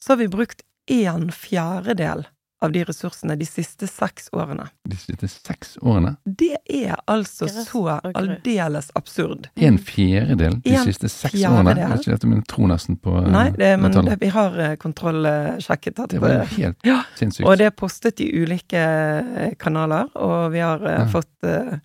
[0.00, 2.26] så har vi brukt en fjerdedel
[2.62, 4.68] av de ressursene de siste seks årene.
[4.88, 6.14] De siste seks årene.
[6.24, 7.82] Det er altså Gress så
[8.14, 9.48] aldeles absurd.
[9.56, 11.58] En fjerdedel de En siste seks fjerdedel.
[11.72, 11.88] årene.
[11.88, 14.58] Er ikke dette, men jeg tror nesten på eh, Nei, det, men det, vi har
[14.66, 17.46] eh, kontrollsjekket at Det var helt Ja, sinnssykt.
[17.48, 21.06] Og det er postet i ulike eh, kanaler, og vi har Ja.
[21.10, 21.78] fått eh,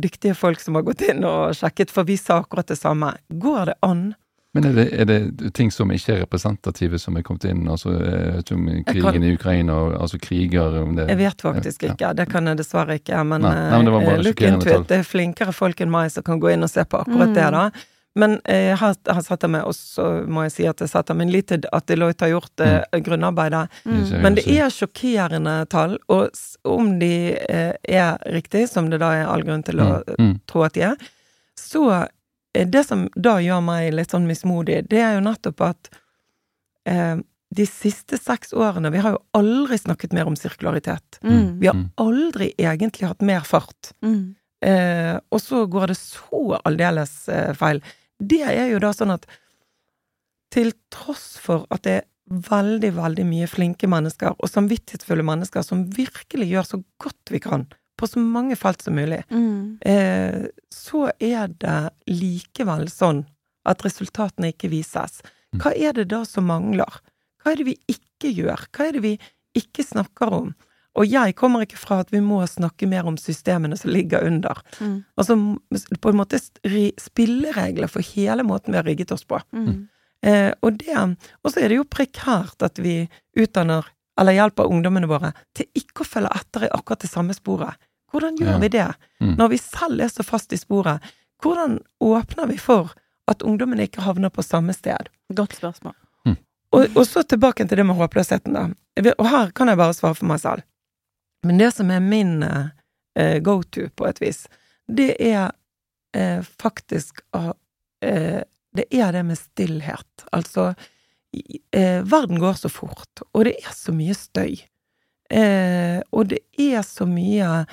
[0.00, 3.14] dyktige folk som har gått inn og sjekket, for vi sa akkurat det samme.
[3.28, 4.14] Går det an?
[4.56, 7.64] Men er det, er det ting som ikke er representative som er kommet inn?
[7.70, 11.92] Altså eh, som krigen kan- i Ukraina, altså kriger om det Jeg vet faktisk Ja.
[11.94, 13.24] ikke, det kan jeg dessverre ikke.
[13.24, 14.88] Men, Nei, nei, men det var bare eh, look into it.
[14.88, 17.46] Det er flinkere folk enn meg som kan gå inn og se på akkurat det,
[17.46, 17.52] Mm.
[17.60, 17.70] da.
[18.16, 21.14] Men eh, jeg har, har satt meg, og så må jeg si at jeg setter
[21.14, 23.02] min lit til at Deloitte har gjort mm.
[23.04, 23.66] grunnarbeidet.
[23.84, 24.22] Mm.
[24.24, 26.30] Men det er sjokkerende tall, og
[26.64, 30.34] om de eh, er riktig, som det da er all grunn til å mm, mm.
[30.48, 30.96] tro at de er,
[31.60, 32.06] så eh,
[32.64, 35.90] det som da gjør meg litt sånn mismodig, det er jo nettopp at
[36.86, 37.16] eh,
[37.56, 41.20] de siste seks årene Vi har jo aldri snakket mer om sirkularitet.
[41.22, 41.58] Mm.
[41.60, 41.90] Vi har Mm.
[41.96, 43.92] aldri egentlig hatt mer fart.
[44.02, 44.34] Mm.
[44.62, 47.82] Eh, og så går det så aldeles eh, feil.
[48.18, 49.26] Det er jo da sånn at
[50.50, 55.84] til tross for at det er veldig, veldig mye flinke mennesker og samvittighetsfulle mennesker som
[55.90, 59.78] virkelig gjør så godt vi kan på så mange felt som mulig, Mm.
[59.80, 63.24] eh, så er det likevel sånn
[63.66, 65.22] at resultatene ikke vises.
[65.54, 65.60] Mm.
[65.62, 67.00] Hva er det da som mangler?
[67.42, 68.66] Hva er det vi ikke gjør?
[68.72, 69.18] Hva er det vi
[69.56, 70.54] ikke snakker om?
[70.96, 74.62] Og jeg kommer ikke fra at vi må snakke mer om systemene som ligger under.
[74.80, 75.04] Mm.
[75.18, 75.36] Altså
[76.00, 76.38] på en måte
[77.00, 79.40] spilleregler for hele måten vi har rigget oss på.
[79.52, 79.88] Mm.
[80.22, 80.96] Eh, og det
[81.44, 83.84] Og så er det jo prekært at vi utdanner,
[84.20, 87.74] eller hjelper ungdommene våre til ikke å følge etter i akkurat det samme sporet.
[88.12, 88.58] Hvordan gjør Ja.
[88.58, 88.86] vi det?
[89.20, 89.34] Mm.
[89.36, 91.02] Når vi selv er så fast i sporet,
[91.42, 92.92] hvordan åpner vi for
[93.28, 95.08] at ungdommene ikke havner på samme sted?
[95.34, 95.94] Godt spørsmål.
[96.72, 98.64] Og, og så tilbake til det med håpløsheten, da.
[99.18, 100.64] Og her kan jeg bare svare for meg selv.
[101.46, 104.42] Men det som er min eh, go to, på et vis,
[104.90, 105.52] det er
[106.12, 108.42] eh, faktisk eh,
[108.76, 110.26] Det er det med stillhet.
[110.32, 110.74] Altså
[111.72, 114.56] eh, Verden går så fort, og det er så mye støy.
[115.30, 117.66] Eh, og det er så mye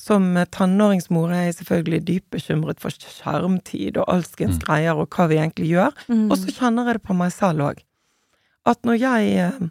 [0.00, 4.62] som tenåringsmor er jeg selvfølgelig dypt bekymret for skjermtid og alskens Mm.
[4.64, 5.92] greier og hva vi egentlig gjør.
[6.08, 6.30] Mm.
[6.30, 7.82] Og så kjenner jeg det på meg selv òg.
[8.66, 9.68] At når jeg, eh,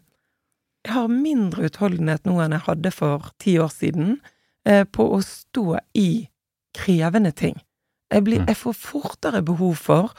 [0.85, 4.19] jeg har mindre utholdenhet nå enn jeg hadde for ti år siden,
[4.65, 6.29] eh, på å stå i
[6.75, 7.59] krevende ting.
[8.11, 8.47] Jeg, blir, Mm.
[8.47, 10.13] jeg får fortere behov for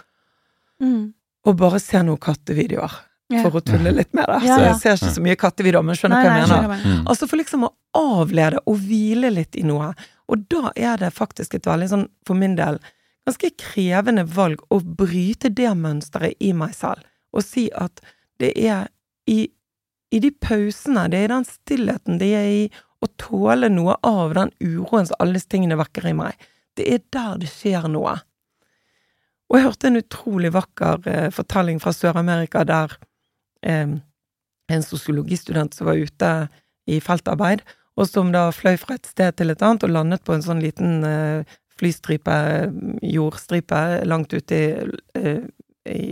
[0.80, 1.12] Mm.
[1.46, 2.98] Å bare se noen kattevideoer,
[3.30, 3.44] Yeah.
[3.46, 4.40] for å tulle litt med det.
[4.42, 6.80] Så jeg ser ikke så mye kattevideoer, men skjønner Nei, hva jeg nei, mener.
[6.82, 6.94] jeg.
[6.98, 7.04] Mm.
[7.12, 9.92] Altså for liksom å avlede og hvile litt i noe.
[10.26, 12.80] Og da er det faktisk et veldig sånn, for min del,
[13.28, 17.06] ganske krevende valg å bryte det mønsteret i meg selv.
[17.30, 18.02] Og si at
[18.42, 18.88] det er
[19.30, 19.44] i,
[20.10, 22.64] i de pausene, det er i den stillheten, det er i
[22.98, 26.34] å tåle noe av den uroen som alle disse tingene vekker i meg.
[26.74, 28.16] Det er der det skjer noe.
[29.50, 32.94] Og jeg hørte en utrolig vakker eh, fortelling fra Sør-Amerika der
[33.66, 33.98] eh,
[34.70, 36.34] en sosiologistudent som var ute
[36.90, 37.64] i feltarbeid,
[37.98, 40.62] og som da fløy fra et sted til et annet og landet på en sånn
[40.62, 42.36] liten eh, flystripe,
[43.02, 44.68] jordstripe, langt ute i,
[45.18, 45.42] eh,
[45.90, 46.04] i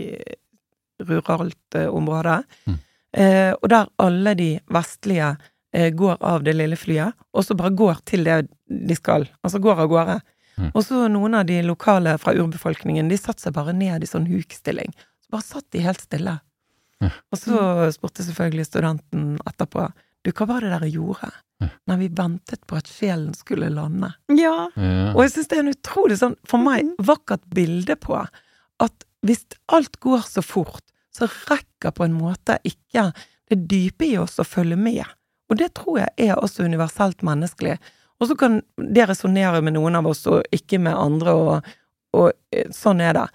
[1.07, 2.41] ruralt eh, område.
[2.65, 2.77] Mm.
[3.19, 5.37] Eh, og der alle de vestlige
[5.69, 9.27] går av det lille flyet, og så bare går til det de skal.
[9.45, 10.15] Altså går av gårde.
[10.59, 10.69] Mm.
[10.73, 14.27] Og så noen av de lokale fra urbefolkningen, de satte seg bare ned i sånn
[14.29, 14.91] hukstilling.
[15.23, 16.35] Så bare satt de helt stille.
[16.99, 17.11] Ja.
[17.31, 17.59] Og så
[17.95, 19.87] spurte selvfølgelig studenten etterpå
[20.25, 21.29] du, hva var det dere gjorde?
[21.63, 21.69] Ja.
[21.87, 24.11] Nei, vi ventet på at sjelen skulle lande.
[24.35, 24.67] Ja.
[24.75, 25.13] Ja.
[25.13, 29.45] Og jeg syns det er en utrolig sånn, for meg, vakkert bilde på at hvis
[29.71, 30.83] alt går så fort,
[31.15, 33.09] så rekker på en måte ikke
[33.49, 35.03] det dype i oss å følge med.
[35.49, 37.79] Og det tror jeg er også universelt menneskelig.
[38.19, 41.69] Og så kan det resonnere med noen av oss og ikke med andre, og,
[42.13, 43.27] og eh, sånn er det.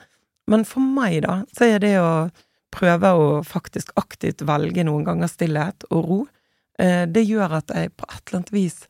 [0.47, 2.29] Men for meg, da, så er det å
[2.75, 6.19] prøve å faktisk aktivt velge noen ganger stillhet og ro.
[6.79, 8.83] Eh, det gjør at jeg på et eller annet vis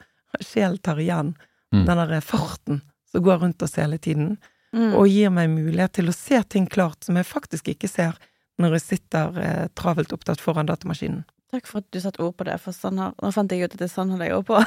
[0.43, 1.35] sjel tar igjen
[1.75, 1.87] Mm.
[1.89, 2.77] den derre farten
[3.11, 4.37] som går rundt oss hele tiden,
[4.73, 4.93] Mm.
[4.95, 8.15] og gir meg mulighet til å se ting klart som jeg faktisk ikke ser
[8.61, 11.25] når jeg sitter eh, travelt opptatt foran datamaskinen.
[11.53, 13.75] Takk for at du satte ord på det, for sånn har, nå fant jeg ut
[13.75, 14.61] at det er sånn holder jeg ord på.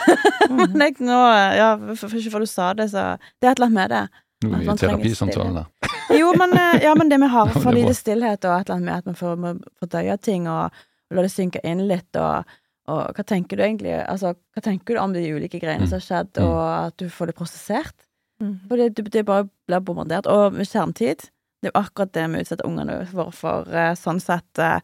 [0.50, 0.62] Mm.
[0.78, 1.18] Men jeg, nå,
[1.58, 3.08] ja, for, ikke før du sa det, så
[3.42, 4.04] Det er et eller annet med det.
[4.46, 5.66] Nå er vi i terapisamtalen da.
[6.13, 8.86] Jo, men, eh, ja, men det vi har for lite stillhet, og et eller annet
[8.88, 9.42] med at man får
[9.82, 10.78] fordøye ting, og,
[11.10, 12.46] og la det synke inn litt, og,
[12.88, 15.90] og hva tenker du egentlig Altså, hva tenker du om de ulike greiene Mm.
[15.90, 16.46] som har skjedd, Mm.
[16.48, 17.96] og at du får det prosessert?
[18.40, 18.54] Mm.
[18.70, 20.30] For det, det, bare blir bombardert.
[20.30, 21.28] Og med skjermtid,
[21.66, 24.78] det er akkurat det vi utsetter ungene våre for eh, sånn sett eh,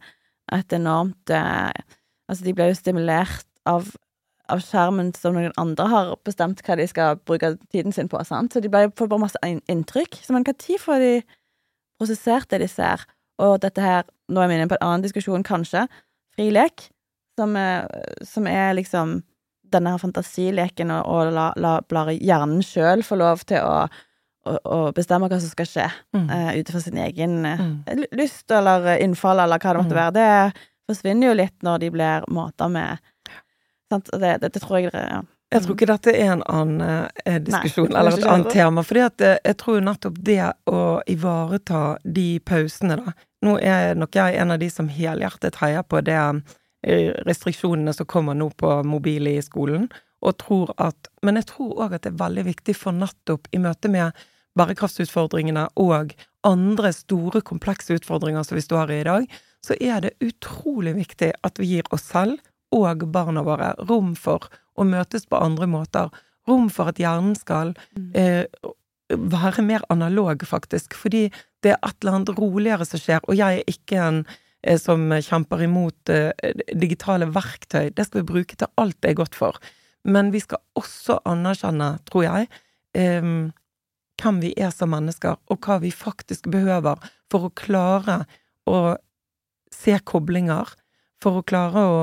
[0.52, 1.84] et enormt eh,
[2.24, 3.90] Altså, de blir jo stimulert av,
[4.48, 8.54] av skjermen som noen andre har bestemt hva de skal bruke tiden sin på, sant?
[8.54, 10.16] Så de blir, får bare masse inntrykk.
[10.24, 11.10] Så men når får de
[12.00, 13.04] prosessert det de ser?
[13.44, 15.84] Og dette her, nå er vi inne på en annen diskusjon, kanskje,
[16.32, 16.86] fri lek,
[17.36, 17.92] som er,
[18.24, 19.18] som er liksom
[19.74, 23.84] denne her fantasileken, og, og la, la, la hjernen sjøl få lov til å,
[24.46, 26.28] å, å bestemme hva som skal skje, Mm.
[26.30, 28.04] Uh, ut fra sin egen eh, Mm.
[28.12, 30.00] lyst eller innfall, eller hva det måtte Mm.
[30.02, 30.12] være.
[30.12, 32.98] Det forsvinner jo litt når de blir mata med
[33.90, 34.10] sant?
[34.12, 35.22] Det, det, det tror jeg det ja.
[35.54, 38.52] Jeg tror ikke dette er en annen eh, diskusjon, Nei, eller et annet det.
[38.56, 38.82] tema.
[38.82, 43.12] fordi at eh, jeg tror nettopp det å ivareta de pausene, da
[43.44, 46.16] Nå er nok jeg en av de som helhjertet heier på det
[46.82, 49.90] eh, restriksjonene som kommer nå på mobil i skolen,
[50.24, 53.58] og tror at Men jeg tror òg at det er veldig viktig for nettopp i
[53.60, 54.12] møte med
[54.58, 56.14] bærekraftsutfordringene og
[56.44, 59.28] andre store, komplekse utfordringer som vi står i i dag,
[59.64, 62.38] så er det utrolig viktig at vi gir oss selv
[62.74, 66.10] og barna våre rom for å møtes på andre måter.
[66.48, 68.10] Rom for at hjernen skal Mm.
[68.14, 68.44] eh,
[69.10, 70.94] være mer analog, faktisk.
[70.94, 71.30] Fordi
[71.62, 74.26] det er et eller annet roligere som skjer, og jeg er ikke en
[74.64, 76.32] eh, som kjemper imot eh,
[76.74, 77.94] digitale verktøy.
[77.94, 79.58] Det skal vi bruke til alt det er godt for.
[80.04, 82.48] Men vi skal også anerkjenne, tror jeg,
[82.94, 83.22] eh,
[84.22, 88.22] hvem vi er som mennesker, og hva vi faktisk behøver for å klare
[88.70, 88.96] å
[89.74, 90.70] se koblinger,
[91.22, 92.00] for å klare å,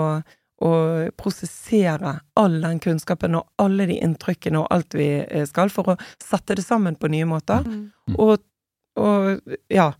[0.65, 0.71] å
[1.19, 5.99] prosessere all den kunnskapen og alle de inntrykkene og alt vi eh, skal, for å
[6.21, 7.65] sette det sammen på nye måter.
[7.65, 8.17] Mm.
[8.17, 8.43] Og,
[8.99, 9.91] og ja,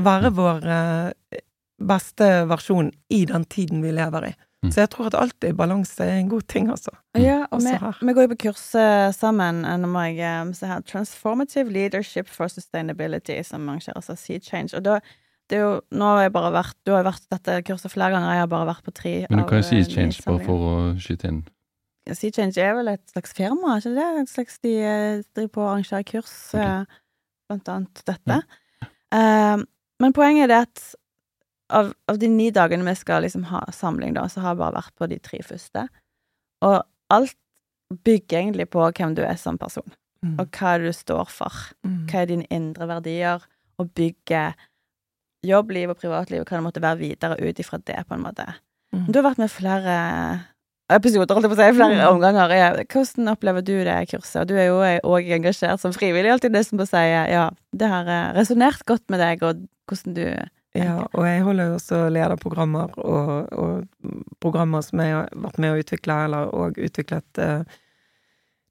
[0.00, 1.40] være vår eh,
[1.80, 4.32] beste versjon i den tiden vi lever i.
[4.60, 4.70] Mm.
[4.74, 6.92] Så jeg tror at alltid balanse er en god ting, altså.
[7.16, 7.72] Ja, og vi,
[8.06, 9.62] vi går jo på kurs eh, sammen.
[9.64, 14.38] eh, Nå må jeg eh, se her Transformative Leadership for Sustainability, som arrangeres av Sea
[14.38, 14.76] Change.
[14.76, 14.98] Og da
[15.50, 18.36] det er jo, nå har jeg bare vært Du har vært dette kurset flere ganger,
[18.36, 19.14] jeg har bare vært på tre.
[19.30, 21.40] Men du kan jo si av, eh, change, bare for å skyte inn.
[22.12, 24.06] Sea Change er vel et slags firma, er ikke det?
[24.20, 24.74] Et slags de
[25.34, 26.60] driver på å arrangere kurs, Ok.
[26.60, 26.84] eh,
[27.48, 28.42] blant annet dette.
[29.12, 29.56] Eh,
[30.00, 30.84] men poenget er det at
[31.70, 34.76] av, av de ni dagene vi skal liksom ha samling, da, så har jeg bare
[34.80, 35.86] vært på de tre første.
[36.66, 37.36] Og alt
[38.04, 39.88] bygger egentlig på hvem du er som person,
[40.22, 40.34] Mm.
[40.38, 41.54] og hva du står for.
[41.86, 42.06] Mm.
[42.10, 43.40] Hva er dine indre verdier,
[43.80, 44.42] og bygge
[45.46, 48.44] jobbliv og privatliv, og hva det måtte være videre ut ifra det, på en måte.
[48.92, 49.06] Mm.
[49.08, 49.94] Du har vært med flere
[50.90, 52.14] episoder, holdt jeg på å si, flere Mm.
[52.14, 52.84] omganger.
[52.84, 54.42] Hvordan opplever du det kurset?
[54.42, 56.96] Og du er jo òg engasjert som frivillig, alltid det som å si
[57.32, 60.26] ja, det har eh, resonnert godt med deg, og hvordan du
[60.76, 64.10] Ja, og jeg holder jo også lederprogrammer og, og
[64.42, 67.78] programmer som jeg har vært med å utvikle, eller og utviklet eh,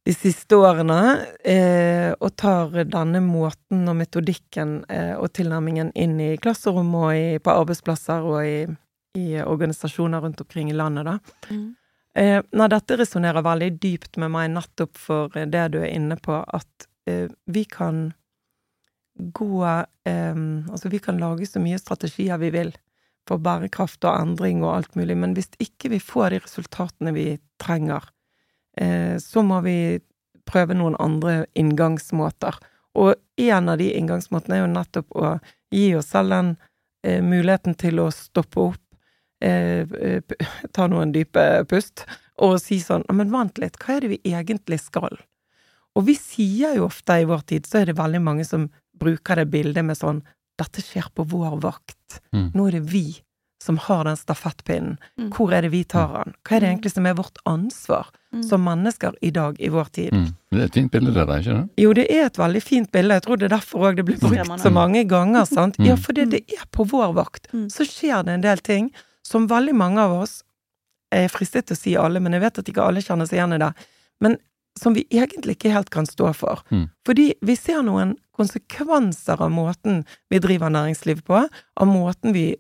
[0.08, 1.00] de siste årene,
[1.44, 7.26] eh, og tar denne måten og metodikken eh, og tilnærmingen inn i klasserom og i,
[7.44, 8.64] på arbeidsplasser og i,
[9.20, 11.18] i organisasjoner rundt omkring i landet, da.
[12.16, 16.40] Eh, nei, dette resonnerer veldig dypt med meg nettopp for det du er inne på,
[16.42, 18.10] at eh, vi kan
[19.20, 22.72] gå um, Altså, vi kan lage så mye strategier vi vil
[23.30, 27.28] for bærekraft og endring og alt mulig, men hvis ikke vi får de resultatene vi
[27.62, 28.06] trenger,
[28.82, 30.00] uh, så må vi
[30.50, 32.58] prøve noen andre inngangsmåter.
[32.98, 35.36] Og en av de inngangsmåtene er jo nettopp å
[35.76, 36.56] gi oss selv den
[37.06, 38.84] uh, muligheten til å stoppe opp,
[39.40, 40.36] p-
[40.76, 42.02] ta noen dype pust,
[42.44, 45.16] og si sånn Men vent litt, hva er det vi egentlig skal?
[45.96, 48.68] Og vi sier jo ofte i vår tid, så er det veldig mange som
[49.00, 50.22] bruker det bildet med sånn
[50.60, 52.18] Dette skjer på vår vakt.
[52.36, 52.50] Mm.
[52.54, 53.06] Nå er det vi
[53.64, 54.98] som har den stafettpinnen.
[55.20, 55.30] Mm.
[55.36, 56.34] Hvor er det vi tar den?
[56.44, 58.44] Hva er det egentlig som er vårt ansvar Mm.
[58.46, 60.12] som mennesker i dag, i vår tid?
[60.14, 60.26] Mm.
[60.52, 61.70] Det er et fint bilde, det der, ikke det?
[61.82, 63.16] Jo, det er et veldig fint bilde.
[63.18, 65.46] Jeg tror det er derfor òg det blir brukt så mange ganger.
[65.46, 65.80] sant?
[65.80, 65.86] Mm.
[65.88, 67.48] Ja, fordi det er på vår vakt.
[67.54, 67.70] Mm.
[67.72, 68.92] Så skjer det en del ting
[69.24, 70.44] som veldig mange av oss
[71.12, 73.40] Jeg er fristet til å si alle, men jeg vet at ikke alle kjenner seg
[73.40, 73.72] igjen i det.
[74.22, 74.38] Men
[74.80, 76.64] som vi egentlig ikke helt kan stå for.
[76.72, 76.88] Mm.
[77.08, 82.54] Fordi vi ser noen konsekvenser av måten vi driver næringsliv på, av måten vi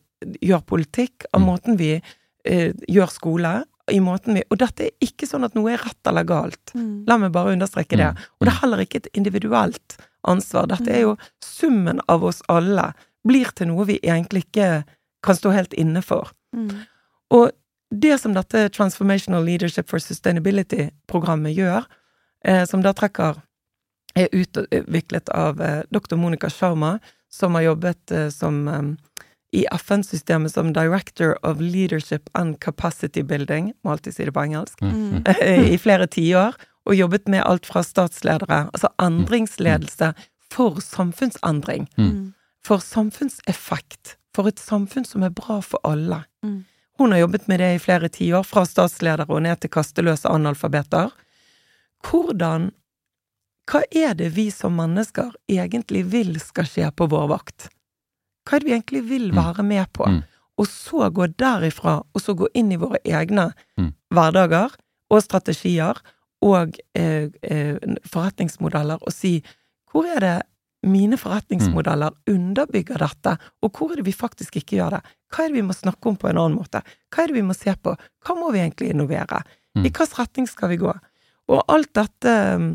[0.43, 1.47] gjør politikk, av Mm.
[1.47, 2.01] måten vi
[2.45, 6.07] eh, gjør skole, i måten vi Og dette er ikke sånn at noe er rett
[6.07, 6.73] eller galt.
[6.75, 7.05] Mm.
[7.07, 8.11] La meg bare understreke det.
[8.13, 8.17] Mm.
[8.39, 10.67] Og det er heller ikke et individuelt ansvar.
[10.67, 12.93] Dette er jo summen av oss alle.
[13.27, 14.83] Blir til noe vi egentlig ikke
[15.25, 16.31] kan stå helt inne for.
[16.55, 16.85] Mm.
[17.31, 17.51] Og
[17.89, 21.87] det som dette Transformational Leadership for Sustainability-programmet gjør,
[22.67, 23.41] som da trekker
[24.15, 26.15] er utviklet av eh, dr.
[26.15, 26.99] Monica Sharma,
[27.31, 28.81] som har jobbet eh, som eh,
[29.51, 34.81] i FN-systemet som Director of Leadership and Capacity Building, må alltid si det på engelsk,
[34.81, 35.23] Mm.
[35.73, 36.53] i flere tiår,
[36.85, 40.13] og jobbet med alt fra statsledere, altså endringsledelse
[40.51, 42.33] for samfunnsendring, Mm.
[42.65, 46.23] for samfunnseffekt, for et samfunn som er bra for alle.
[46.45, 46.65] Mm.
[46.99, 51.09] Hun har jobbet med det i flere tiår, fra statsledere og ned til kasteløse analfabeter.
[52.05, 52.71] Hvordan
[53.69, 57.67] Hva er det vi som mennesker egentlig vil skal skje på vår vakt?
[58.47, 59.35] Hva er det vi egentlig vil Mm.
[59.37, 60.05] være med på?
[60.09, 60.23] Mm.
[60.57, 63.93] Og så gå derifra, og så gå inn i våre egne Mm.
[64.11, 64.71] hverdager
[65.11, 66.01] og strategier
[66.41, 69.43] og eh, eh, forretningsmodeller og si
[69.91, 70.41] hvor er det
[70.83, 75.01] mine forretningsmodeller underbygger dette, og hvor er det vi faktisk ikke gjør det?
[75.31, 76.81] Hva er det vi må snakke om på en annen måte?
[77.11, 77.95] Hva er det vi må se på?
[78.25, 79.43] Hva må vi egentlig innovere?
[79.75, 79.85] Mm.
[79.85, 80.93] I hvilken retning skal vi gå?
[81.49, 82.71] Og alt dette um,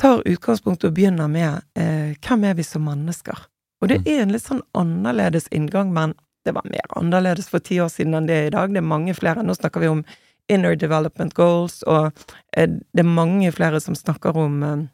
[0.00, 3.46] tar utgangspunkt og begynner med eh, hvem er vi som mennesker?
[3.82, 6.14] Og det er en litt sånn annerledes inngang, men
[6.46, 8.72] det var mer annerledes for ti år siden enn det er i dag.
[8.72, 9.44] Det er mange flere.
[9.46, 10.02] Nå snakker vi om
[10.50, 12.10] inner development goals, og
[12.56, 14.84] eh, det er mange flere som snakker om eh,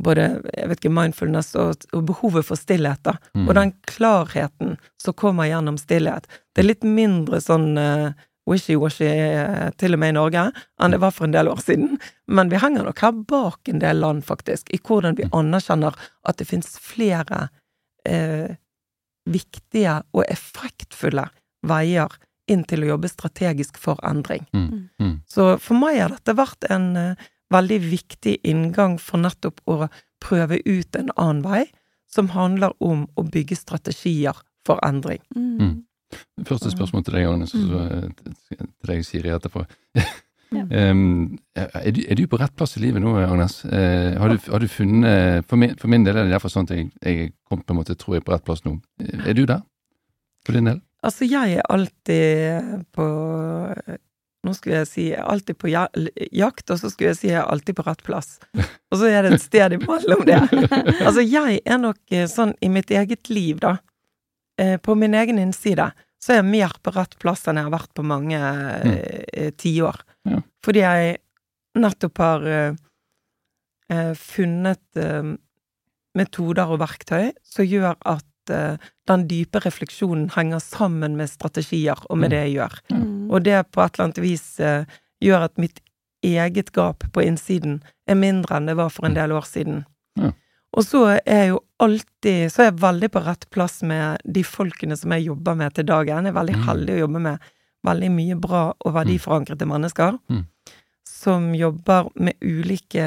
[0.00, 3.16] både jeg vet ikke, mindfulness og, og behovet for stillhet, da.
[3.36, 3.46] Mm.
[3.46, 6.28] Og den klarheten som kommer gjennom stillhet.
[6.54, 10.46] Det er litt mindre sånn eh, wishy-washy, eh, til og med i Norge,
[10.80, 11.98] enn det var for en del år siden.
[12.26, 16.40] Men vi henger nok her bak en del land, faktisk, i hvordan vi anerkjenner at
[16.40, 17.48] det finnes flere
[18.08, 18.56] eh,
[19.28, 21.28] viktige og effektfulle
[21.66, 22.16] veier
[22.50, 24.46] inn til å jobbe strategisk for endring.
[24.56, 24.88] Mm.
[24.98, 25.16] Mm.
[25.28, 29.86] Så for meg har dette vært en eh, veldig viktig inngang for nettopp å
[30.22, 31.64] prøve ut en annen vei,
[32.10, 35.22] som handler om å bygge strategier for endring.
[35.36, 35.84] Mm.
[36.48, 37.84] Første spørsmål til deg, Agnes, og så
[38.50, 39.66] til deg, Siri, etterpå.
[40.50, 40.64] Ja.
[40.90, 43.60] Um, er, du, er du på rett plass i livet nå, Agnes?
[43.62, 46.66] Uh, har, du, har du funnet for min, for min del er det derfor sånn
[46.66, 48.72] at jeg, jeg kom på en måte, tror jeg, på rett plass nå.
[48.98, 49.62] Eh, Er du der?
[50.42, 50.80] For din del?
[51.06, 53.06] Altså, jeg er alltid på
[54.40, 57.38] Nå skulle jeg si jeg er alltid på jakt, og så skulle jeg si jeg
[57.44, 58.38] er alltid på rett plass.
[58.90, 60.38] Og så er det et sted imellom det.
[61.04, 63.76] Altså, jeg er nok eh, sånn i mitt eget liv, da,
[64.82, 65.86] på min egen innside,
[66.20, 69.54] så er jeg mer på rett plass enn jeg har vært på mange mm.
[69.56, 70.02] tiår.
[70.28, 70.40] Ja.
[70.66, 71.14] Fordi jeg
[71.78, 72.72] nettopp har eh,
[73.92, 75.36] eh, funnet uh,
[76.18, 82.18] metoder og verktøy som gjør at uh, den dype refleksjonen henger sammen med strategier og
[82.18, 82.34] med Mm.
[82.34, 82.74] det jeg gjør.
[82.90, 83.30] Mm.
[83.30, 84.84] Og det på et eller annet vis eh,
[85.20, 85.80] gjør at mitt
[86.22, 89.84] eget gap på innsiden er mindre enn det var for en del år siden.
[90.18, 90.32] Ja.
[90.76, 94.42] Og så er jeg jo alltid Så er jeg veldig på rett plass med de
[94.46, 96.24] folkene som jeg jobber med til dagen.
[96.28, 96.66] Jeg er veldig Mm.
[96.68, 97.38] heldig å jobbe med
[97.86, 100.18] veldig mye bra og verdiforankrede mennesker.
[100.30, 100.44] Mm.
[101.04, 103.06] Som jobber med ulike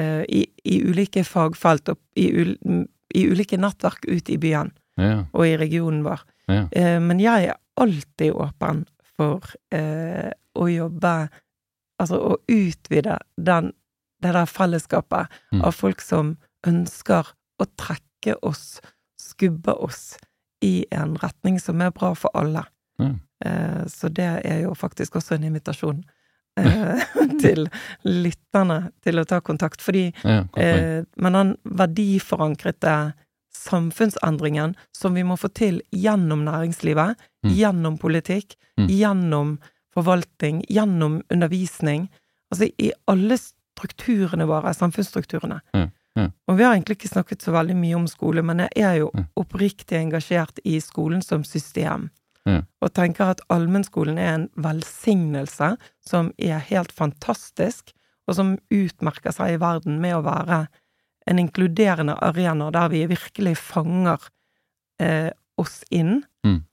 [0.00, 5.24] uh, i, I ulike fagfelt og i, ul, i ulike nettverk ute i byen Ja.
[5.32, 6.20] og i regionen vår.
[6.48, 6.68] ja.
[6.76, 8.84] Uh, men jeg er alltid åpen
[9.16, 9.40] for
[9.74, 11.30] uh, å jobbe
[12.00, 13.72] Altså å utvide den,
[14.22, 15.64] det der fellesskapet Mm.
[15.64, 16.36] av folk som
[16.66, 17.26] ønsker
[17.60, 18.80] å trekke oss,
[19.20, 20.16] skubbe oss,
[20.62, 22.66] i en retning som er bra for alle.
[23.00, 23.14] Ja.
[23.44, 26.02] Eh, så det er jo faktisk også en invitasjon
[26.60, 27.00] eh,
[27.40, 27.64] til
[28.04, 29.80] lytterne til å ta kontakt.
[29.80, 30.42] Fordi ja.
[30.60, 33.14] Eh, men den verdiforankrede
[33.56, 37.54] samfunnsendringen som vi må få til gjennom næringslivet, Mm.
[37.56, 38.86] gjennom politikk, Mm.
[38.88, 39.58] gjennom
[39.94, 42.10] forvaltning, gjennom undervisning,
[42.52, 45.60] altså i alle strukturene våre, samfunnsstrukturene.
[45.74, 45.86] Ja,
[46.16, 46.30] ja.
[46.48, 49.10] Og vi har egentlig ikke snakket så veldig mye om skole, men jeg er jo
[49.14, 49.24] Ja.
[49.36, 52.10] oppriktig engasjert i skolen som system.
[52.46, 52.62] Ja.
[52.80, 57.92] og tenker at allmennskolen er en velsignelse som er helt fantastisk,
[58.26, 60.68] og som utmerker seg i verden med å være
[61.26, 64.18] en inkluderende arena der vi virkelig fanger
[64.98, 66.22] eh, oss inn.
[66.46, 66.64] Mm.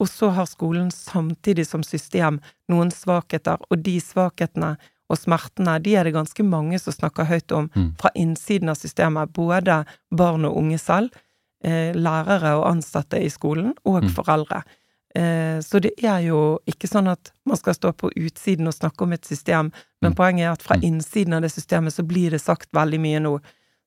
[0.00, 4.76] Og så har skolen samtidig som system noen svakheter, og de svakhetene
[5.10, 7.94] og smertene, de er det ganske mange som snakker høyt om Mm.
[7.98, 11.10] fra innsiden av systemet, både barn og unge selv,
[11.64, 14.10] eh, lærere og ansatte i skolen, og Mm.
[14.10, 14.62] foreldre.
[15.14, 19.02] Eh, så det er jo ikke sånn at man skal stå på utsiden og snakke
[19.02, 20.16] om et system, men Mm.
[20.16, 20.82] poenget er at fra Mm.
[20.84, 23.40] innsiden av det systemet så blir det sagt veldig mye nå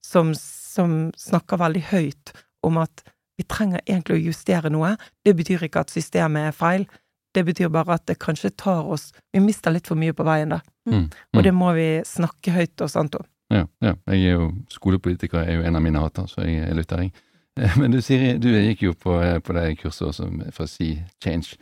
[0.04, 2.32] som, som snakker veldig høyt
[2.64, 3.04] om at
[3.38, 4.98] vi trenger egentlig å justere noe.
[5.24, 6.88] Det betyr ikke at systemet er feil.
[7.34, 10.50] Det betyr bare at det kanskje tar oss Vi mister litt for mye på veien,
[10.50, 10.60] da.
[10.90, 11.10] Mm.
[11.38, 13.26] Og det må vi snakke høyt og sant om.
[13.52, 13.94] Ja, ja.
[14.08, 17.12] Jeg er jo skolepolitiker, er jo en av mine hater, så jeg, jeg lytter, jeg.
[17.60, 20.72] Eh, Men du Siri, du gikk jo på, eh, på det kurset også for å
[20.72, 21.58] si change.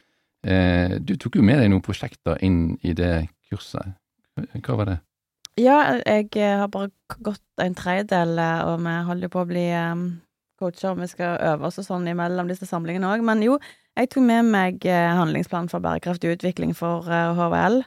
[0.45, 3.95] Eh, Du tok jo med deg noen prosjekter inn i det kurset.
[4.37, 4.99] Hva var det?
[5.59, 6.91] Ja, jeg har bare
[7.25, 9.65] gått en tredjedel, og vi holder jo på å bli
[10.61, 13.25] coacher, og vi skal øve oss og sånn imellom disse samlingene òg.
[13.27, 13.57] Men jo,
[13.97, 17.81] jeg tok med meg handlingsplanen for bærekraftig utvikling for HVL.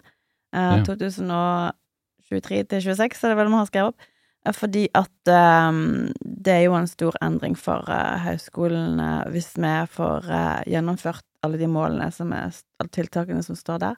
[0.53, 0.85] Eh, Ja.
[0.85, 4.09] 2023 til 26 er det vel vi har skrevet opp.
[4.47, 5.33] Eh, Fordi at
[5.69, 11.25] um, det er jo en stor endring for uh, eh, hvis vi får eh, gjennomført
[11.43, 13.97] alle de målene som er, alle tiltakene som står der.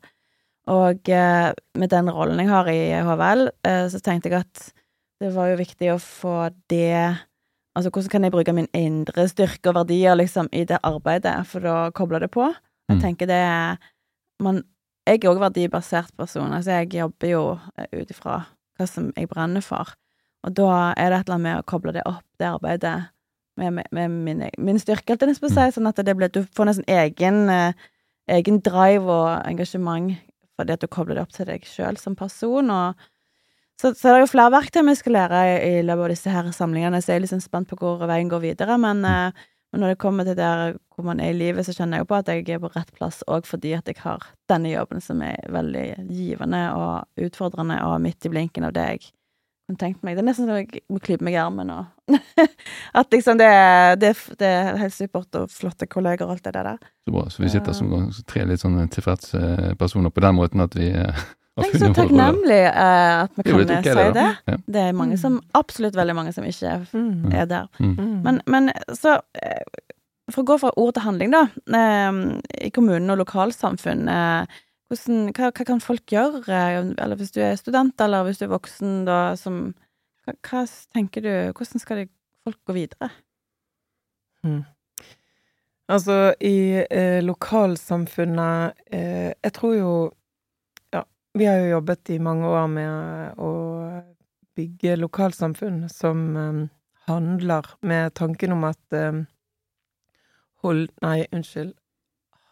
[0.66, 4.72] Og eh, med den rollen jeg har i HVL, eh, så tenkte jeg at
[5.20, 7.16] det var jo viktig å få det
[7.74, 11.58] Altså, hvordan kan jeg bruke min indre styrke og verdier liksom i det arbeidet, for
[11.66, 12.44] å koble det på?
[12.88, 13.00] Jeg Mm.
[13.02, 13.78] tenker det
[14.40, 14.62] man,
[15.06, 17.42] Jeg er òg verdibasert person, altså jeg jobber jo
[17.78, 18.38] eh, ut ifra
[18.78, 19.92] hva som jeg brenner for,
[20.44, 22.94] og da er det et eller annet med å koble det opp, det arbeidet,
[23.60, 25.54] med, med, med min, egen- min styrke, alt det på Mm.
[25.54, 27.72] seg, sånn at det blir, du får nesten egen, eh,
[28.28, 30.16] egen drive og engasjement
[30.56, 32.94] fordi at du kobler det opp til deg sjøl som person, og
[33.80, 36.30] så, så det er jo flere verktøy vi skal lære i, i løpet av disse
[36.30, 39.32] her samlingene, så jeg er sånn spent på hvor veien går videre, men, eh,
[39.74, 42.10] men når det kommer til der hvor man er i livet, så kjenner jeg jo
[42.12, 45.18] på at jeg er på rett plass òg fordi at jeg har denne jobben som
[45.26, 49.00] er veldig givende og utfordrende og midt i blinken av det jeg
[49.66, 50.14] kunne tenkt meg.
[50.14, 51.90] Det er nesten som jeg må klype meg i armen og
[53.00, 53.50] At liksom det,
[53.98, 56.76] det, det er helt supert og flotte kolleger og alt det der.
[57.02, 57.24] Så bra.
[57.32, 57.90] Så vi sitter som
[58.30, 60.92] tre litt sånn tilfreds eh, personer på den måten at vi
[61.62, 64.14] er så takknemlig uh, at vi Jo, kan det eh, si det.
[64.14, 64.26] det.
[64.50, 64.56] Ja.
[64.74, 67.32] Det er mange som, absolutt veldig mange som ikke Mm.
[67.32, 67.68] er der.
[67.78, 67.92] Mm.
[67.98, 68.16] Mm.
[68.24, 69.62] Men, men så eh,
[70.32, 71.44] For å gå fra ord til handling, da.
[71.68, 74.08] Eh, I kommunen og lokalsamfunn.
[74.88, 76.42] Hvordan, hva, hva kan folk gjøre?
[76.98, 79.74] Eller hvis du er student, eller hvis du er voksen, da, som
[80.26, 82.08] hva, hva tenker du Hvordan skal de,
[82.44, 83.10] folk gå videre?
[85.88, 89.90] Altså, i eh, lokalsamfunnet eh, Jeg tror jo
[91.34, 93.52] vi har jo jobbet i mange år med å
[94.54, 96.60] bygge lokalsamfunn som eh,
[97.10, 99.24] handler med tanken om at eh,
[100.62, 100.88] hold...
[101.02, 101.74] Nei, unnskyld.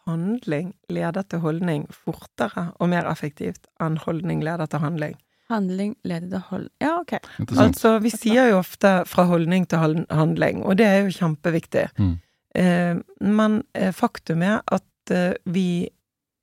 [0.03, 5.15] Handling leder til holdning fortere og mer effektivt enn holdning leder til handling.
[5.51, 6.69] Handling leder til hold...
[6.83, 7.15] Ja, OK.
[7.55, 11.87] Altså, vi sier jo ofte fra holdning til handling, og det er jo kjempeviktig.
[11.95, 12.15] Mm.
[12.59, 15.85] Eh, men eh, faktum er at eh, vi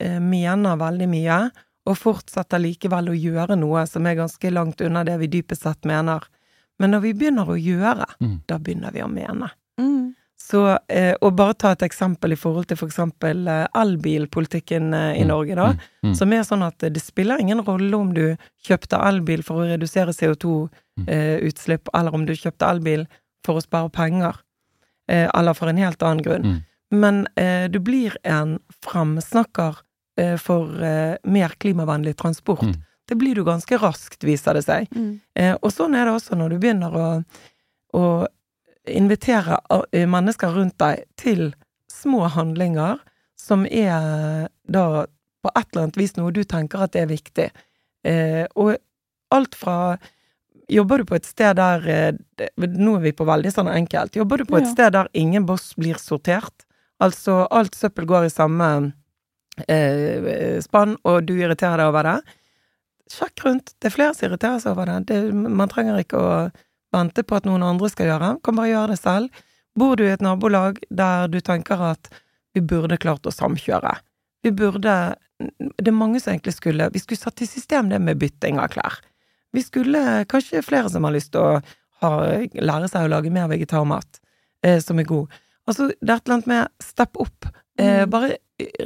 [0.01, 1.43] eh, mener veldig mye,
[1.87, 5.85] og fortsetter likevel å gjøre noe som er ganske langt unna det vi dypest sett
[5.85, 6.21] mener.
[6.79, 8.41] Men når vi begynner å gjøre, Mm.
[8.47, 9.51] da begynner vi å mene.
[9.79, 10.15] Mm.
[10.41, 15.21] Så, eh, og bare ta et eksempel i forhold til for eksempel eh, elbilpolitikken eh,
[15.21, 15.67] i Mm, Norge, da.
[15.73, 15.79] mm,
[16.11, 16.15] mm.
[16.17, 19.69] Som er sånn at eh, det spiller ingen rolle om du kjøpte elbil for å
[19.69, 20.69] redusere Mm.
[21.07, 23.07] CO2-utslipp, eller om du kjøpte elbil
[23.45, 24.37] for å spare penger,
[25.09, 26.43] eh, eller for en helt annen grunn.
[26.45, 26.65] Mm.
[26.93, 29.83] Men eh, du blir en fremsnakker eh,
[30.41, 32.63] for eh, mer klimavennlig transport.
[32.67, 32.77] Mm.
[33.11, 34.91] Det blir du ganske raskt, viser det seg.
[34.95, 35.13] Mm.
[35.35, 37.07] Eh, og sånn er det også når du begynner å,
[37.99, 38.05] å
[38.91, 39.59] invitere
[39.93, 41.51] eh, mennesker rundt deg til
[41.91, 43.01] små handlinger
[43.41, 44.85] som er da
[45.41, 47.49] på et eller annet vis noe du tenker at det er viktig.
[48.07, 48.77] Eh, og
[49.35, 49.77] alt fra
[50.71, 54.15] Jobber du på et sted der eh, Nå er vi på veldig sånn enkelt.
[54.15, 54.71] Jobber du på et Ja.
[54.71, 56.63] sted der ingen boss blir sortert?
[57.03, 58.69] Altså alt søppel går i samme
[59.69, 62.19] eh, spann, og du irriterer deg over det?
[63.11, 63.73] Sjekk rundt.
[63.81, 64.99] Det er flere som irriterer seg over det.
[65.11, 65.21] det.
[65.35, 66.35] Man trenger ikke å
[66.95, 68.29] vente på at noen andre skal gjøre.
[68.47, 69.43] Kan bare gjøre det selv.
[69.79, 72.11] Bor du i et nabolag der du tenker at
[72.55, 73.97] vi burde klart å samkjøre?
[74.43, 74.95] Vi burde
[75.41, 78.69] Det er mange som egentlig skulle Vi skulle satt i system det med bytting av
[78.75, 78.99] klær.
[79.53, 81.63] Vi skulle Kanskje flere som har lyst til å
[82.03, 82.11] ha,
[82.55, 84.21] lære seg å lage mer vegetarmat,
[84.65, 85.29] eh, som er god.
[85.69, 87.45] Altså, det er et eller annet med step opp.
[87.79, 88.11] Eh, Mm.
[88.11, 88.37] bare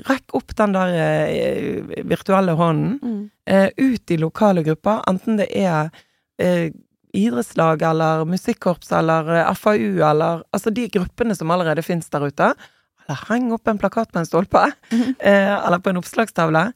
[0.09, 3.31] rekk opp den der eh, virtuelle hånden Mm.
[3.47, 5.91] eh, ut i lokale grupper, enten det er
[6.39, 6.70] eh,
[7.14, 12.55] idrettslag eller musikkorps eller eh, FAU eller Altså de gruppene som allerede fins der ute.
[13.07, 15.14] Eller heng opp en plakat med en stolpe, Mhm.
[15.20, 16.72] eh, eller på en oppslagstavle.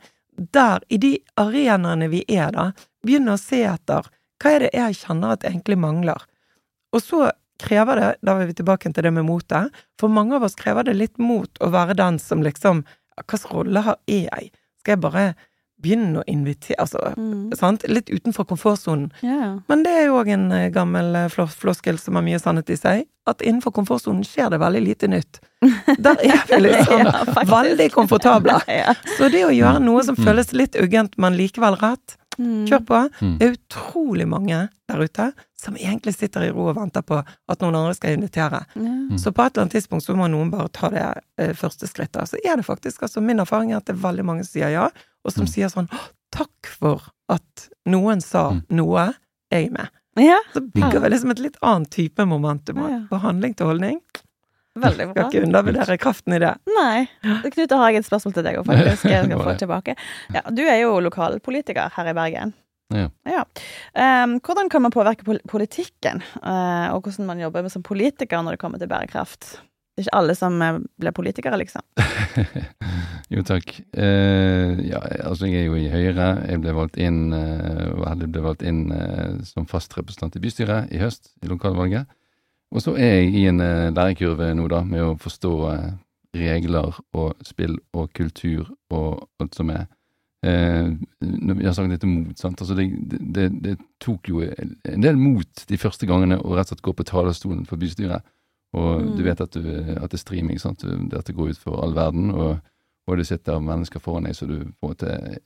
[0.55, 2.73] Der, i de arenaene vi er da,
[3.05, 4.07] begynne å se etter
[4.39, 6.21] hva er det jeg kjenner at egentlig mangler.
[6.95, 10.43] Og så krever det, da er vi tilbake til det med motet, for mange av
[10.47, 12.85] oss krever det litt mot å være den som liksom
[13.19, 14.53] Hvilken rolle har jeg?
[14.79, 15.35] Skal jeg bare
[15.83, 17.51] begynne å invitere Altså, Mm.
[17.57, 17.83] sant?
[17.89, 19.11] Litt utenfor komfortsonen.
[19.23, 19.59] Ja.
[19.69, 22.77] Men det er jo òg en eh, gammel eh, floskel som har mye sannhet i
[22.77, 25.41] seg, at innenfor komfortsonen skjer det veldig lite nytt.
[25.99, 28.61] Der er vi liksom Ja, veldig komfortable.
[28.69, 28.95] Ja.
[29.19, 30.25] Så det å gjøre noe som Mm.
[30.27, 32.67] føles litt uggent, men likevel rett, Mm.
[32.69, 32.99] kjør på.
[33.21, 33.39] Mm.
[33.39, 34.59] Det er utrolig mange
[34.89, 38.61] der ute som egentlig sitter i ro og venter på at noen andre skal invitere.
[38.77, 39.19] Mm.
[39.19, 41.03] Så på et eller annet tidspunkt så må noen bare ta det
[41.39, 42.29] eh, første skrittet.
[42.31, 44.71] Så er det faktisk, altså min erfaring er at det er veldig mange som sier
[44.71, 44.89] ja,
[45.25, 45.53] og som Mm.
[45.53, 45.91] sier sånn
[46.31, 48.63] takk for at noen sa Mm.
[48.71, 49.15] noe,
[49.51, 49.89] jeg er med.
[50.17, 52.77] ja, Så bygger vi liksom et litt annet type momentum.
[52.79, 53.01] Ja, ja.
[53.11, 54.01] På handling til holdning.
[54.83, 55.27] Veldig bra.
[55.27, 56.55] Skal ikke undervurdere kraften i det.
[56.77, 57.05] Nei.
[57.25, 59.09] Knut, da har jeg et spørsmål til deg òg, faktisk.
[59.13, 59.99] Jeg skal få tilbake.
[60.35, 62.57] Ja, du er jo lokalpolitiker her i Bergen.
[62.95, 63.43] Ja.
[63.93, 68.41] Em, hvordan kan man påvirke pol politikken, uh, og hvordan man jobber med som politiker
[68.41, 69.59] når det kommer til bærekraft?
[69.99, 71.83] Det er ikke alle som eh, blir politikere, liksom.
[73.35, 73.73] jo, takk.
[73.99, 76.29] Eh, ja, altså jeg er jo i Høyre.
[76.47, 81.01] Jeg ble valgt inn, eh, ble valgt inn eh, som fast representant i bystyret i
[81.03, 82.07] høst, i lokalvalget.
[82.75, 85.93] Og så er jeg i en eh, lærekurve nå, da, med å forstå eh,
[86.37, 89.87] regler og spill og kultur og alt som er.
[90.45, 90.91] Eh,
[91.25, 92.61] når har sagt dette mot, sant.
[92.61, 92.89] Altså det,
[93.35, 96.93] det, det tok jo en del mot de første gangene å rett og slett gå
[96.99, 98.27] på talerstolen for bystyret.
[98.77, 99.17] Og Mm.
[99.17, 99.65] du vet at, du,
[99.97, 100.85] at det er streaming, sant.
[100.85, 102.29] Dette går ut for all verden.
[102.31, 102.59] Og,
[103.09, 105.39] og det sitter mennesker foran deg, så du på en måte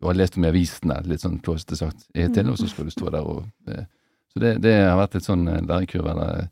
[0.00, 2.90] Du har lest om i avisene, litt sånn plåsete sagt, til, og så skal du
[2.92, 3.84] stå der og eh,
[4.30, 6.50] Så det, det har vært et sånn lærekurv, lærekurve, eller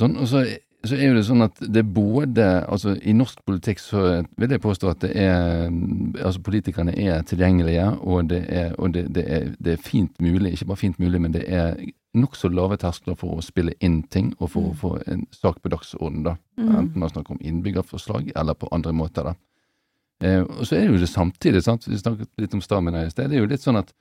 [0.00, 0.16] sånn.
[0.22, 0.44] Og så,
[0.86, 4.04] så er jo det sånn at det er både Altså, i norsk politikk så
[4.38, 9.06] vil jeg påstå at det er Altså, politikerne er tilgjengelige, og det er, og det,
[9.14, 11.76] det er, det er fint mulig, ikke bare fint mulig, men det er
[12.16, 15.72] nokså lave terskler for å spille inn ting, og for å få en sak på
[15.72, 16.36] dagsordenen, da.
[16.56, 16.70] Mm.
[16.80, 19.34] Enten man snakker om innbyggerforslag, eller på andre måter, da.
[20.24, 21.88] Eh, og så er det jo det samtidig, sant.
[21.88, 23.28] Vi snakket litt om stamina i sted.
[23.30, 23.96] Det er jo litt sånn at eh,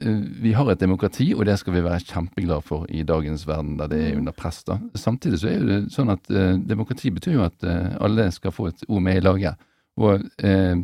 [0.00, 3.86] vi har et demokrati, og det skal vi være kjempeglade for i dagens verden, der
[3.88, 4.18] det er Mm.
[4.18, 4.62] under press.
[4.64, 4.78] da.
[4.94, 8.52] Samtidig så er jo det sånn at eh, demokrati betyr jo at eh, alle skal
[8.52, 9.56] få et ord med i laget.
[9.96, 10.76] Og eh,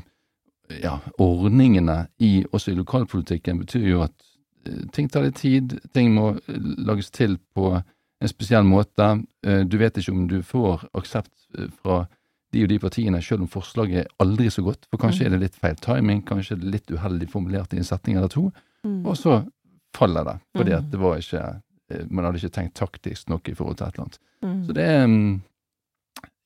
[0.82, 4.14] ja, ordningene i, også i lokalpolitikken betyr jo at
[4.66, 9.22] eh, ting tar litt tid, ting må eh, lages til på en spesiell måte.
[9.46, 12.06] Eh, Du vet ikke om du får aksept eh, fra
[12.52, 15.26] de og de partiene, selv om forslaget er aldri så godt, for kanskje Mm.
[15.26, 18.28] er det litt feil timing, kanskje er det litt uheldig formulert i en setning eller
[18.28, 18.52] to,
[18.85, 19.07] Mm.
[19.07, 19.43] og så
[19.97, 20.78] faller det, fordi Mm.
[20.78, 21.43] at det var ikke
[21.91, 24.18] eh, man hadde ikke tenkt taktisk nok i forhold til et eller annet.
[24.43, 24.64] Mm.
[24.66, 25.43] Så det er mm,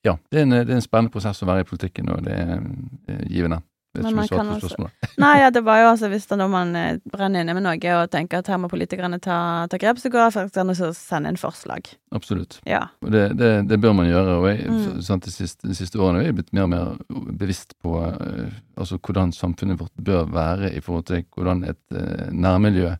[0.05, 2.33] ja, det er, en, det er en spennende prosess å være i politikken, og det
[2.33, 2.61] er
[3.09, 3.61] eh, givende.
[3.95, 5.07] Vet Men man kan spørsmålet.
[5.17, 7.63] Nei, ja, det var jo altså hvis det er noe man eh, brenner inne med
[7.65, 10.91] noe og tenker at her må politikerne ta, ta grep, så går det an å
[10.93, 11.89] sende inn forslag.
[12.13, 12.59] Absolutt.
[12.69, 12.83] Ja.
[13.01, 14.37] Det, det, det bør man gjøre.
[14.37, 15.01] og jeg, Mm.
[15.01, 18.53] sant, de, siste, de siste årene er jeg blitt mer og mer bevisst på eh,
[18.77, 22.93] altså hvordan samfunnet vårt bør være i forhold til hvordan et uh, nærmiljø,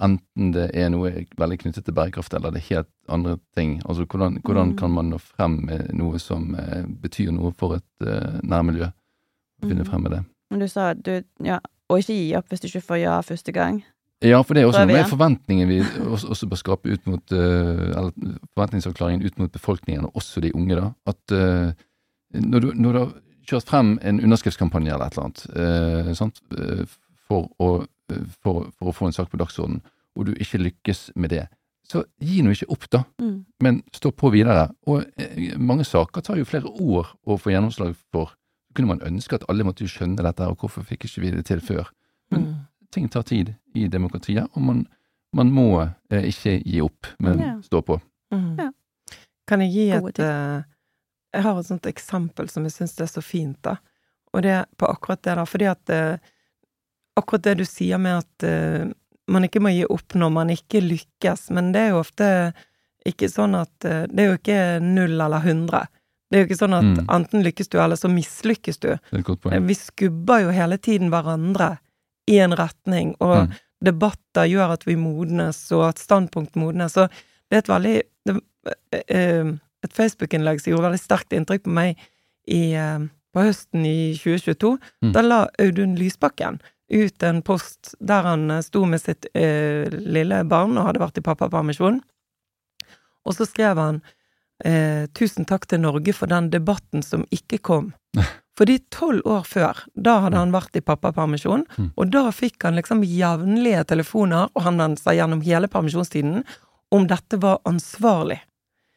[0.00, 3.80] enten det er noe veldig knyttet til bærekraft eller det er helt andre ting.
[3.84, 4.76] Altså hvordan, hvordan Mm.
[4.78, 6.54] kan man nå frem med noe som
[7.02, 8.88] betyr noe for et uh, nærmiljø?
[9.60, 9.90] Finne Mhm.
[9.90, 10.24] frem med det.
[10.50, 11.58] Men du sa du Ja,
[11.88, 13.82] og ikke gi opp hvis du ikke får ja første gang.
[14.22, 17.38] Ja, for det er også noe med forventningen vi også, bør skape ut mot eh,
[17.96, 18.12] Eller
[18.54, 20.90] forventningsavklaringen ut mot befolkningen, og også de unge, da.
[21.06, 21.72] At eh,
[22.34, 23.14] når, du, når du har
[23.48, 26.84] kjørt frem en underskriftskampanje eller et eller annet eh, eh,
[27.28, 27.70] for, å,
[28.42, 29.80] for, for å få en sak på dagsordenen,
[30.16, 31.46] og du ikke lykkes med det,
[31.88, 33.00] så gi nå ikke opp, da.
[33.22, 33.44] Mm.
[33.62, 34.68] Men stå på videre.
[34.86, 35.04] Og
[35.58, 38.34] mange saker tar jo flere år å få gjennomslag for.
[38.70, 41.44] Så kunne man ønske at alle måtte skjønne dette, og hvorfor fikk ikke vi det
[41.50, 41.88] til før?
[42.30, 42.54] Men Mm.
[42.94, 44.86] ting tar tid i demokratiet, og man,
[45.34, 47.56] man må eh, ikke gi opp, men Ja.
[47.62, 48.00] stå på.
[48.32, 48.56] Mm.
[48.58, 48.70] Ja.
[49.48, 50.62] Kan jeg gi Gode et eh,
[51.34, 53.76] Jeg har et sånt eksempel som jeg syns er så fint, da.
[54.32, 55.44] Og det er på akkurat det, da.
[55.44, 56.18] Fordi at eh,
[57.16, 58.86] Akkurat det du sier med at eh,
[59.28, 62.52] man ikke må gi opp når man ikke lykkes, men det er jo ofte
[63.06, 65.86] ikke sånn at Det er jo ikke null eller hundre.
[66.30, 67.06] Det er jo ikke sånn at Mm.
[67.10, 68.96] enten lykkes du, eller så mislykkes du.
[69.66, 71.78] Vi skubber jo hele tiden hverandre
[72.28, 73.54] i en retning, og Mm.
[73.82, 76.92] debatter gjør at vi modnes, og at standpunkt modnes.
[76.92, 77.08] Så
[77.50, 78.42] det er et veldig det,
[79.08, 79.44] eh,
[79.82, 81.96] Et Facebook-innlegg som gjorde veldig sterkt inntrykk på meg
[82.46, 82.98] i, eh,
[83.34, 84.78] på høsten i 2022.
[85.02, 85.12] Mm.
[85.14, 86.60] Da la Audun Lysbakken
[86.92, 91.16] ut en post der han eh, sto med sitt eh, lille barn og hadde vært
[91.16, 92.02] i pappapermisjon.
[93.24, 94.02] Og så skrev han
[94.64, 97.92] eh, 'Tusen takk til Norge for den debatten som ikke kom'.
[98.58, 101.92] Fordi tolv år før, da hadde han vært i pappapermisjon, Mm.
[101.96, 106.44] og da fikk han liksom jevnlige telefoner, og han vendte gjennom hele permisjonstiden,
[106.92, 108.40] om dette var ansvarlig.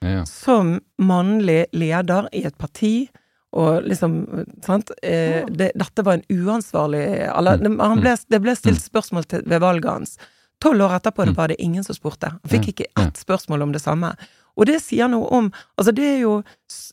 [0.02, 0.26] Ja.
[0.26, 3.08] Som mannlig leder i et parti,
[3.54, 8.82] og liksom, sant eh, det, Dette var en uansvarlig eller, han ble, det ble stilt
[8.82, 10.18] spørsmål til, ved valget hans.
[10.60, 12.32] Tolv år etterpå det var det ingen som spurte.
[12.32, 14.16] Han fikk ikke ett spørsmål om det samme.
[14.58, 16.44] Og det sier noe om Altså, det er jo,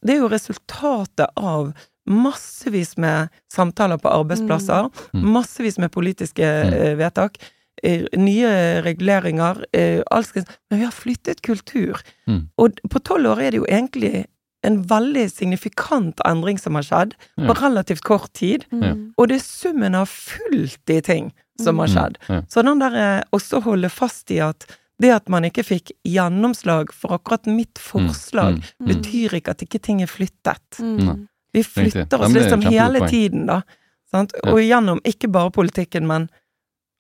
[0.03, 1.73] det er jo resultatet av
[2.11, 5.25] massevis med samtaler på arbeidsplasser, Mm.
[5.33, 7.37] massevis med politiske eh, vedtak,
[7.83, 12.01] eh, nye reguleringer, eh, alskens Men vi har flyttet kultur.
[12.27, 12.49] Mm.
[12.59, 14.27] Og på tolv år er det jo egentlig
[14.63, 18.67] en veldig signifikant endring som har skjedd, på relativt kort tid.
[18.71, 18.93] Ja.
[19.17, 22.19] Og det er summen av fullt i ting som har skjedd.
[22.29, 22.35] Mm.
[22.35, 22.43] Ja.
[22.49, 24.67] Så den der også holde fast i at
[25.01, 28.63] det at man ikke fikk gjennomslag for akkurat mitt forslag, Mm.
[28.81, 28.89] Mm.
[28.93, 30.79] betyr ikke at ikke ting er flyttet.
[30.81, 31.27] Mm.
[31.53, 33.63] Vi flytter oss liksom hele tiden, da.
[34.11, 34.33] Sant?
[34.45, 36.29] Og gjennom ikke bare politikken, men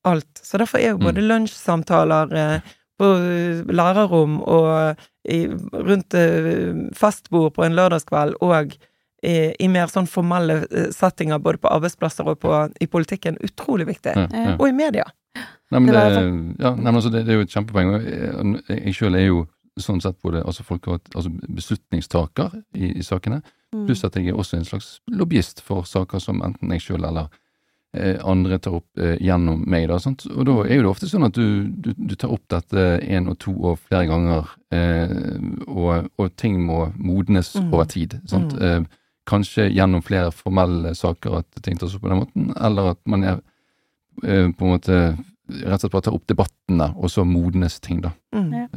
[0.04, 0.40] alt.
[0.42, 1.04] Så derfor er jo Mm.
[1.04, 2.60] både lunsjsamtaler eh,
[2.98, 3.06] på
[3.72, 4.96] lærerrom og
[5.28, 8.76] i, rundt eh, festbord på en lørdagskveld og
[9.22, 13.86] i, i mer sånn formelle eh, settinger både på arbeidsplasser og på, i politikken utrolig
[13.90, 14.14] viktig.
[14.16, 14.56] Ja, ja.
[14.58, 15.04] Og i media.
[15.70, 16.22] Nei, men Det det,
[16.64, 17.94] ja, nei, men altså, det, det er jo et kjempepoeng.
[17.94, 19.46] og Jeg, jeg sjøl er jo
[19.78, 23.84] sånn sett både altså folk har, altså beslutningstaker i, i sakene, Mm.
[23.86, 27.28] pluss at jeg er også en slags lobbyist for saker som enten jeg sjøl eller
[27.94, 29.84] eh, andre tar opp eh, gjennom meg.
[29.86, 30.24] Da, sant?
[30.26, 33.28] Og da er jo det ofte sånn at du, du, du tar opp dette én
[33.30, 35.14] og to og flere ganger, eh,
[35.70, 37.70] og, og ting må modnes Mm.
[37.72, 38.18] over tid.
[38.26, 38.56] Sant?
[38.58, 38.66] Mm.
[38.88, 38.98] Eh,
[39.30, 43.22] kanskje gjennom flere formelle saker at ting tas opp på den måten, eller at man
[43.22, 43.38] er
[44.24, 45.18] eh, på en måte
[45.50, 48.12] rett og slett bare tar opp debattene, og så modnes ting, da.
[48.34, 48.52] Mm.
[48.52, 48.68] Ja.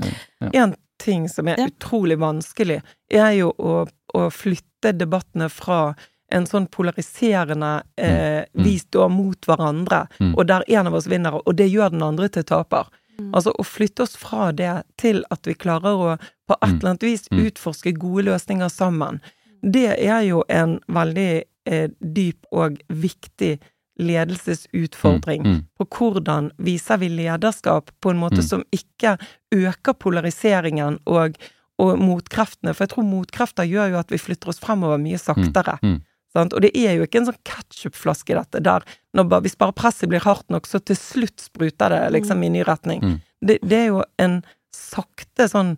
[0.41, 0.49] Ja.
[0.63, 1.67] En ting som er Ja.
[1.67, 2.81] utrolig vanskelig,
[3.11, 5.95] er jo å, å flytte debattene fra
[6.31, 8.63] en sånn polariserende eh, Mm.
[8.63, 10.35] Vi står mot hverandre, Mm.
[10.37, 12.87] og der en av oss vinner, og det gjør den andre til taper.
[13.19, 13.31] Mm.
[13.33, 16.17] Altså å flytte oss fra det til at vi klarer å
[16.47, 16.79] på et Mm.
[16.79, 17.45] eller annet vis Mm.
[17.45, 19.21] utforske gode løsninger sammen,
[19.61, 23.59] det er jo en veldig eh, dyp og viktig
[23.99, 28.47] ledelsesutfordring Mm, mm, på hvordan viser vi lederskap på en måte Mm.
[28.47, 29.17] som ikke
[29.53, 31.37] øker polariseringen og,
[31.79, 35.77] og motkreftene, for jeg tror motkrefter gjør jo at vi flytter oss fremover mye saktere.
[35.83, 36.01] mm.
[36.33, 36.53] Sant?
[36.53, 38.81] Og det er jo ikke en sånn ketsjupflaske, dette, der
[39.13, 42.49] når bare, hvis bare presset blir hardt nok, så til slutt spruter det liksom i
[42.49, 43.03] ny retning.
[43.03, 43.19] Mm.
[43.45, 45.77] Det, det er jo en sakte sånn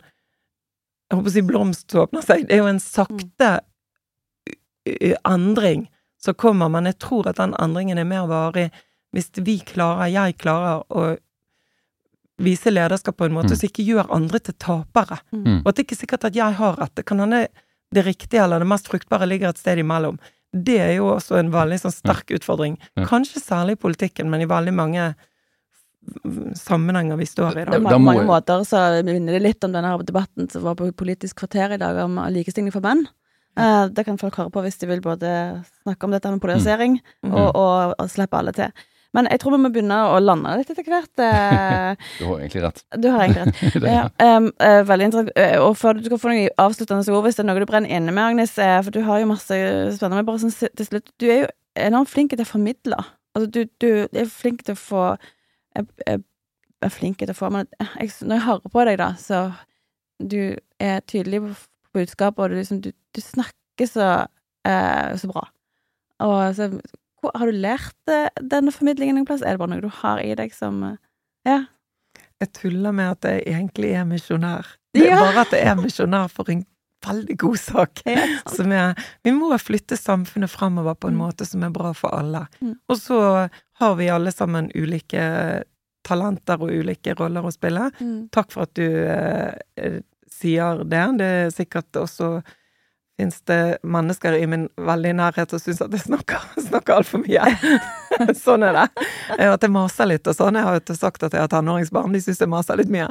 [1.12, 2.48] Jeg håper å si blomst som åpner seg.
[2.48, 3.60] Det er jo en sakte
[5.26, 5.88] endring
[6.26, 6.90] som kommer, man.
[6.90, 8.70] jeg tror at den endringen er mer varig
[9.16, 11.16] hvis vi klarer, jeg klarer, å
[12.44, 13.60] vise lederskap på en måte Mm.
[13.62, 15.22] som ikke gjør andre til tapere.
[15.32, 15.62] Mm.
[15.62, 16.96] Og at det ikke er sikkert at jeg har rett.
[16.96, 17.48] Det kan hende
[17.94, 20.20] det riktige eller det mest fruktbare ligger et sted imellom.
[20.52, 22.78] Det er jo også en veldig sånn sterk utfordring.
[22.98, 23.06] Ja.
[23.08, 25.16] Kanskje særlig i politikken, men i veldig mange
[26.56, 27.80] sammenhenger vi står i da.
[27.80, 31.74] På mange måter så minner det litt om denne debatten som var på Politisk kvarter
[31.76, 33.08] i dag, om likestilling for menn.
[33.58, 35.30] Eh, Det kan folk høre på hvis de vil både
[35.84, 37.34] snakke om dette med polarisering Mm.
[37.34, 38.72] og, og, og slippe alle til.
[39.16, 41.20] Men jeg tror vi må begynne å lande litt etter hvert.
[41.24, 42.82] Eh, Du har egentlig rett.
[43.00, 43.88] Du har egentlig rett.
[43.96, 45.38] Ja, um, uh, veldig interessant.
[45.64, 48.12] Og før du skal få noen avsluttende ord, hvis det er noe du brenner inne
[48.12, 49.60] med, Agnes, for du har jo masse
[49.96, 51.48] spennende, men bare sånn til slutt, du er jo
[51.88, 53.00] enormt flink til å formidle.
[53.36, 55.06] Altså, du, du er flink til å få
[55.76, 56.22] Jeg jeg
[56.88, 59.40] er flink til å få Men jeg, når jeg hører på deg, da, så
[60.20, 61.54] du er tydelig på
[61.96, 64.10] budskapet, og du, liksom, du, du snakker så,
[64.68, 65.48] eh, så bra.
[66.26, 66.70] Og så
[67.22, 69.42] hvor, Har du lært eh, denne formidlingen noen plass?
[69.42, 70.98] Er det bare noe du har i deg som eh,
[71.48, 71.64] Ja.
[72.44, 74.68] Jeg tuller med at jeg egentlig er misjonær.
[74.94, 75.20] Det er Ja.
[75.24, 76.66] bare at jeg er misjonær for en
[77.06, 78.02] veldig god sak.
[78.52, 78.94] Som er
[79.24, 81.22] Vi må flytte samfunnet fremover på en Mm.
[81.24, 82.46] måte som er bra for alle.
[82.62, 82.76] Mm.
[82.90, 85.64] Og så har vi alle sammen ulike
[86.06, 87.88] talenter og ulike roller å spille.
[88.02, 88.30] Mm.
[88.36, 88.84] Takk for at du
[90.36, 91.08] sier det.
[91.20, 92.38] Det er sikkert også
[93.16, 97.46] Fins det mennesker i min veldig nærhet som syns at jeg snakker, snakker altfor mye?
[98.44, 99.06] sånn er det.
[99.40, 100.58] At jeg maser litt og sånn.
[100.60, 103.08] Jeg har jo sagt at jeg har tenåringsbarn, de syns jeg maser litt mye.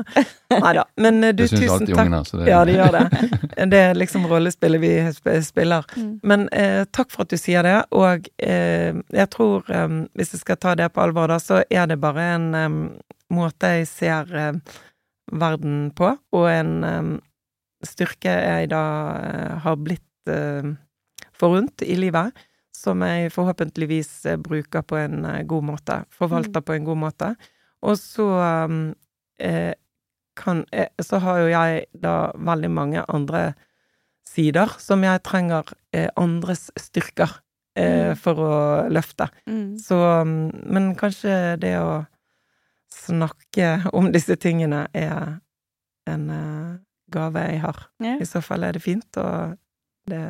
[0.53, 0.85] Nei da.
[1.01, 2.03] Men eh, du, tusen alltid takk.
[2.05, 2.21] ungene.
[2.29, 3.31] Så det, Ja, de gjør det.
[3.73, 4.93] Det er liksom rollespillet vi
[5.47, 5.89] spiller.
[5.97, 6.13] Mm.
[6.27, 10.45] Men eh, takk for at du sier det, og eh, jeg tror, eh, hvis jeg
[10.45, 12.69] skal ta det på alvor, da, så er det bare en eh,
[13.33, 14.53] måte jeg ser eh,
[15.35, 16.75] verden på, og en
[17.85, 18.83] styrke jeg da
[19.21, 20.73] eh, har blitt eh,
[21.37, 22.33] forunt i livet,
[22.75, 26.01] som jeg forhåpentligvis bruker på en eh, god måte.
[26.15, 27.35] Forvalter på en god måte.
[27.85, 28.29] Og så
[29.39, 29.73] eh,
[30.35, 30.65] kan
[30.99, 33.55] Så har jo jeg da veldig mange andre
[34.27, 35.69] sider som jeg trenger
[36.17, 37.31] andres styrker
[37.77, 38.17] eh, Mm.
[38.17, 38.57] for å
[38.91, 39.29] løfte.
[39.47, 39.79] Mm.
[39.79, 42.05] Så mm, Men kanskje det å
[43.05, 45.39] snakke om disse tingene er
[46.11, 46.77] en eh,
[47.13, 47.83] gave jeg har.
[48.05, 48.17] Ja.
[48.21, 49.59] I så fall er det fint, og
[50.11, 50.23] det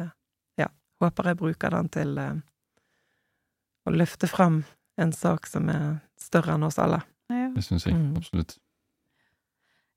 [0.60, 0.68] Ja,
[1.02, 2.34] håper jeg bruker den til eh,
[3.86, 4.62] å løfte fram
[5.00, 7.00] en sak som er større enn oss alle.
[7.30, 7.48] Ja.
[7.54, 8.16] Det syns jeg Mm.
[8.16, 8.58] absolutt.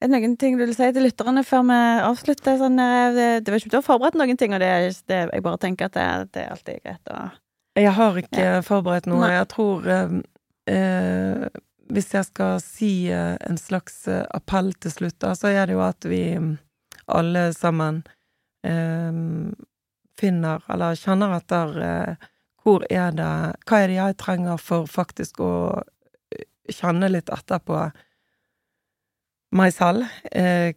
[0.01, 2.57] Er det noen ting du vil si til lytterne før vi avslutter?
[2.59, 4.71] Sånn, eh, det, det var ikke du har forberedt noen ting, og det,
[5.09, 7.21] det, jeg bare tenker at det, det er alltid greit å
[7.77, 9.21] Jeg har ikke forberedt noe.
[9.21, 9.31] Nei.
[9.37, 11.49] Jeg tror eh,
[11.87, 15.77] Hvis jeg skal si eh, en slags eh, appell til slutt, da, så er det
[15.77, 16.55] jo at vi mm,
[17.15, 18.01] alle sammen
[18.67, 19.21] eh,
[20.19, 22.27] finner, eller kjenner etter eh,
[22.67, 23.31] hvor er det
[23.69, 25.53] Hva er det jeg trenger for faktisk å
[26.35, 26.43] eh,
[26.75, 27.79] kjenne litt etter på
[29.55, 30.09] meg selv?
[30.31, 30.73] Eh,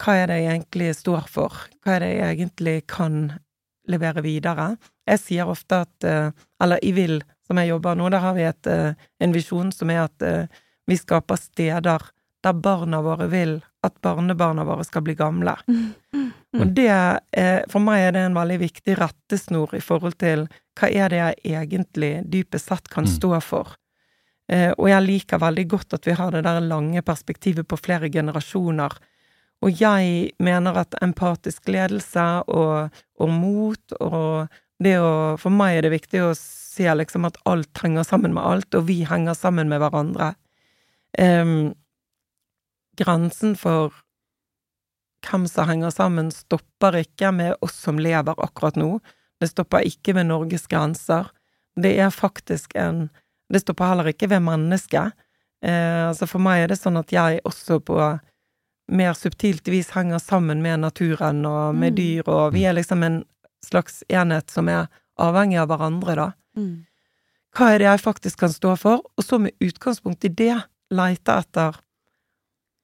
[0.00, 1.62] hva er det jeg egentlig står for?
[1.84, 3.20] Hva er det jeg egentlig kan
[3.90, 4.72] levere videre?
[5.06, 8.70] Jeg sier ofte at Eller jeg VIL, som jeg jobber nå, der har vi et,
[8.70, 11.82] eh, en visjon som er at eh, vi skaper steder
[12.40, 15.56] der barna våre vil at barnebarna våre skal bli gamle.
[16.56, 20.46] Og det, er, for meg er det en veldig viktig rettesnor i forhold til
[20.78, 23.12] hva er det jeg egentlig dypest sett kan Mm.
[23.12, 23.74] stå for.
[24.50, 28.10] Eh, og jeg liker veldig godt at vi har det der lange perspektivet på flere
[28.10, 28.96] generasjoner.
[29.62, 32.90] Og jeg mener at empatisk ledelse og,
[33.20, 34.48] og mot og
[34.80, 36.34] det å For meg er det viktig å
[36.70, 40.34] se liksom at alt henger sammen med alt, og vi henger sammen med hverandre.
[41.18, 41.72] Um,
[43.00, 43.94] grensen for
[45.26, 49.00] hvem som henger sammen, stopper ikke med oss som lever akkurat nå.
[49.40, 51.28] Det stopper ikke ved Norges grenser.
[51.76, 53.10] Det er faktisk en
[53.50, 55.10] Det stopper heller ikke ved mennesket.
[55.64, 57.96] Eh, altså for meg er det sånn at jeg også på
[58.94, 61.96] mer subtilt vis henger sammen med naturen og med Mm.
[61.96, 63.24] dyr, og vi er liksom en
[63.64, 64.86] slags enhet som er
[65.18, 66.32] avhengig av hverandre, da.
[66.56, 66.86] Mm.
[67.56, 69.04] Hva er det jeg faktisk kan stå for?
[69.18, 70.56] Og så med utgangspunkt i det
[70.90, 71.78] leite etter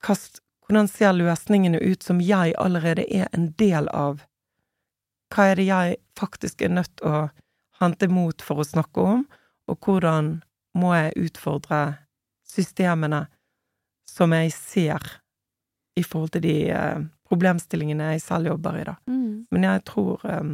[0.06, 4.20] hvordan ser løsningene ut som jeg allerede er en del av?
[5.34, 7.22] Hva er det jeg faktisk er nødt til å
[7.80, 9.24] hente mot for å snakke om,
[9.66, 10.36] og hvordan
[10.78, 11.80] må jeg utfordre
[12.46, 13.26] systemene
[14.08, 15.02] som jeg ser
[15.96, 18.96] i forhold til de eh, problemstillingene jeg selv jobber i, da.
[19.10, 19.46] Mm.
[19.50, 20.44] Men jeg tror eh,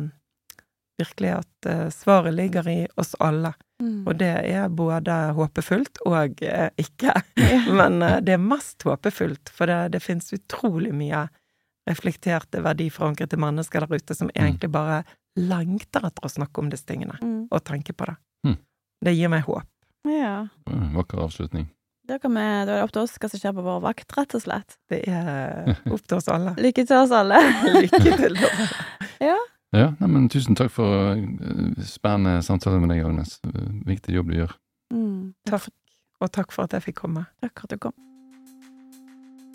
[1.03, 3.53] virkelig at eh, svaret ligger i oss alle.
[3.83, 4.07] Mm.
[4.07, 7.15] Og det er både håpefullt og eh, ikke.
[7.79, 11.27] Men eh, det er mest håpefullt, for det, det finnes utrolig mye
[11.91, 15.03] reflekterte, verdiforankrede mennesker der ute som egentlig bare
[15.39, 17.47] lengter etter å snakke om disse tingene, Mm.
[17.51, 18.15] og tenke på det.
[18.47, 18.59] Mm.
[19.03, 19.67] Det gir meg håp.
[20.07, 20.47] ja.
[20.69, 21.67] Det Vakker avslutning.
[22.07, 24.13] Da, kan vi, da er det opp til oss hva som skjer på vår vakt,
[24.19, 24.75] rett og slett.
[24.91, 26.53] Det er opp til oss alle.
[26.65, 27.39] Lykke til oss alle.
[27.81, 28.39] Lykke til.
[29.23, 29.37] Ja,
[29.73, 33.39] nei, men Tusen takk for eh, spennende samtale med deg, Agnes.
[33.89, 34.57] Viktig jobb du gjør.
[34.93, 35.33] Mm.
[35.49, 35.71] Takk.
[36.23, 37.27] Og takk for at jeg fikk komme.
[37.43, 37.97] Takk for at du kom.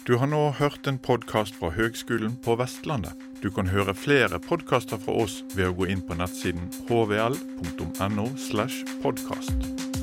[0.07, 3.11] Du har nå hørt en podkast fra Høgskolen på Vestlandet.
[3.43, 8.29] Du kan høre flere podkaster fra oss ved å gå inn på nettsiden hvl.no.
[8.39, 9.96] slash podkast.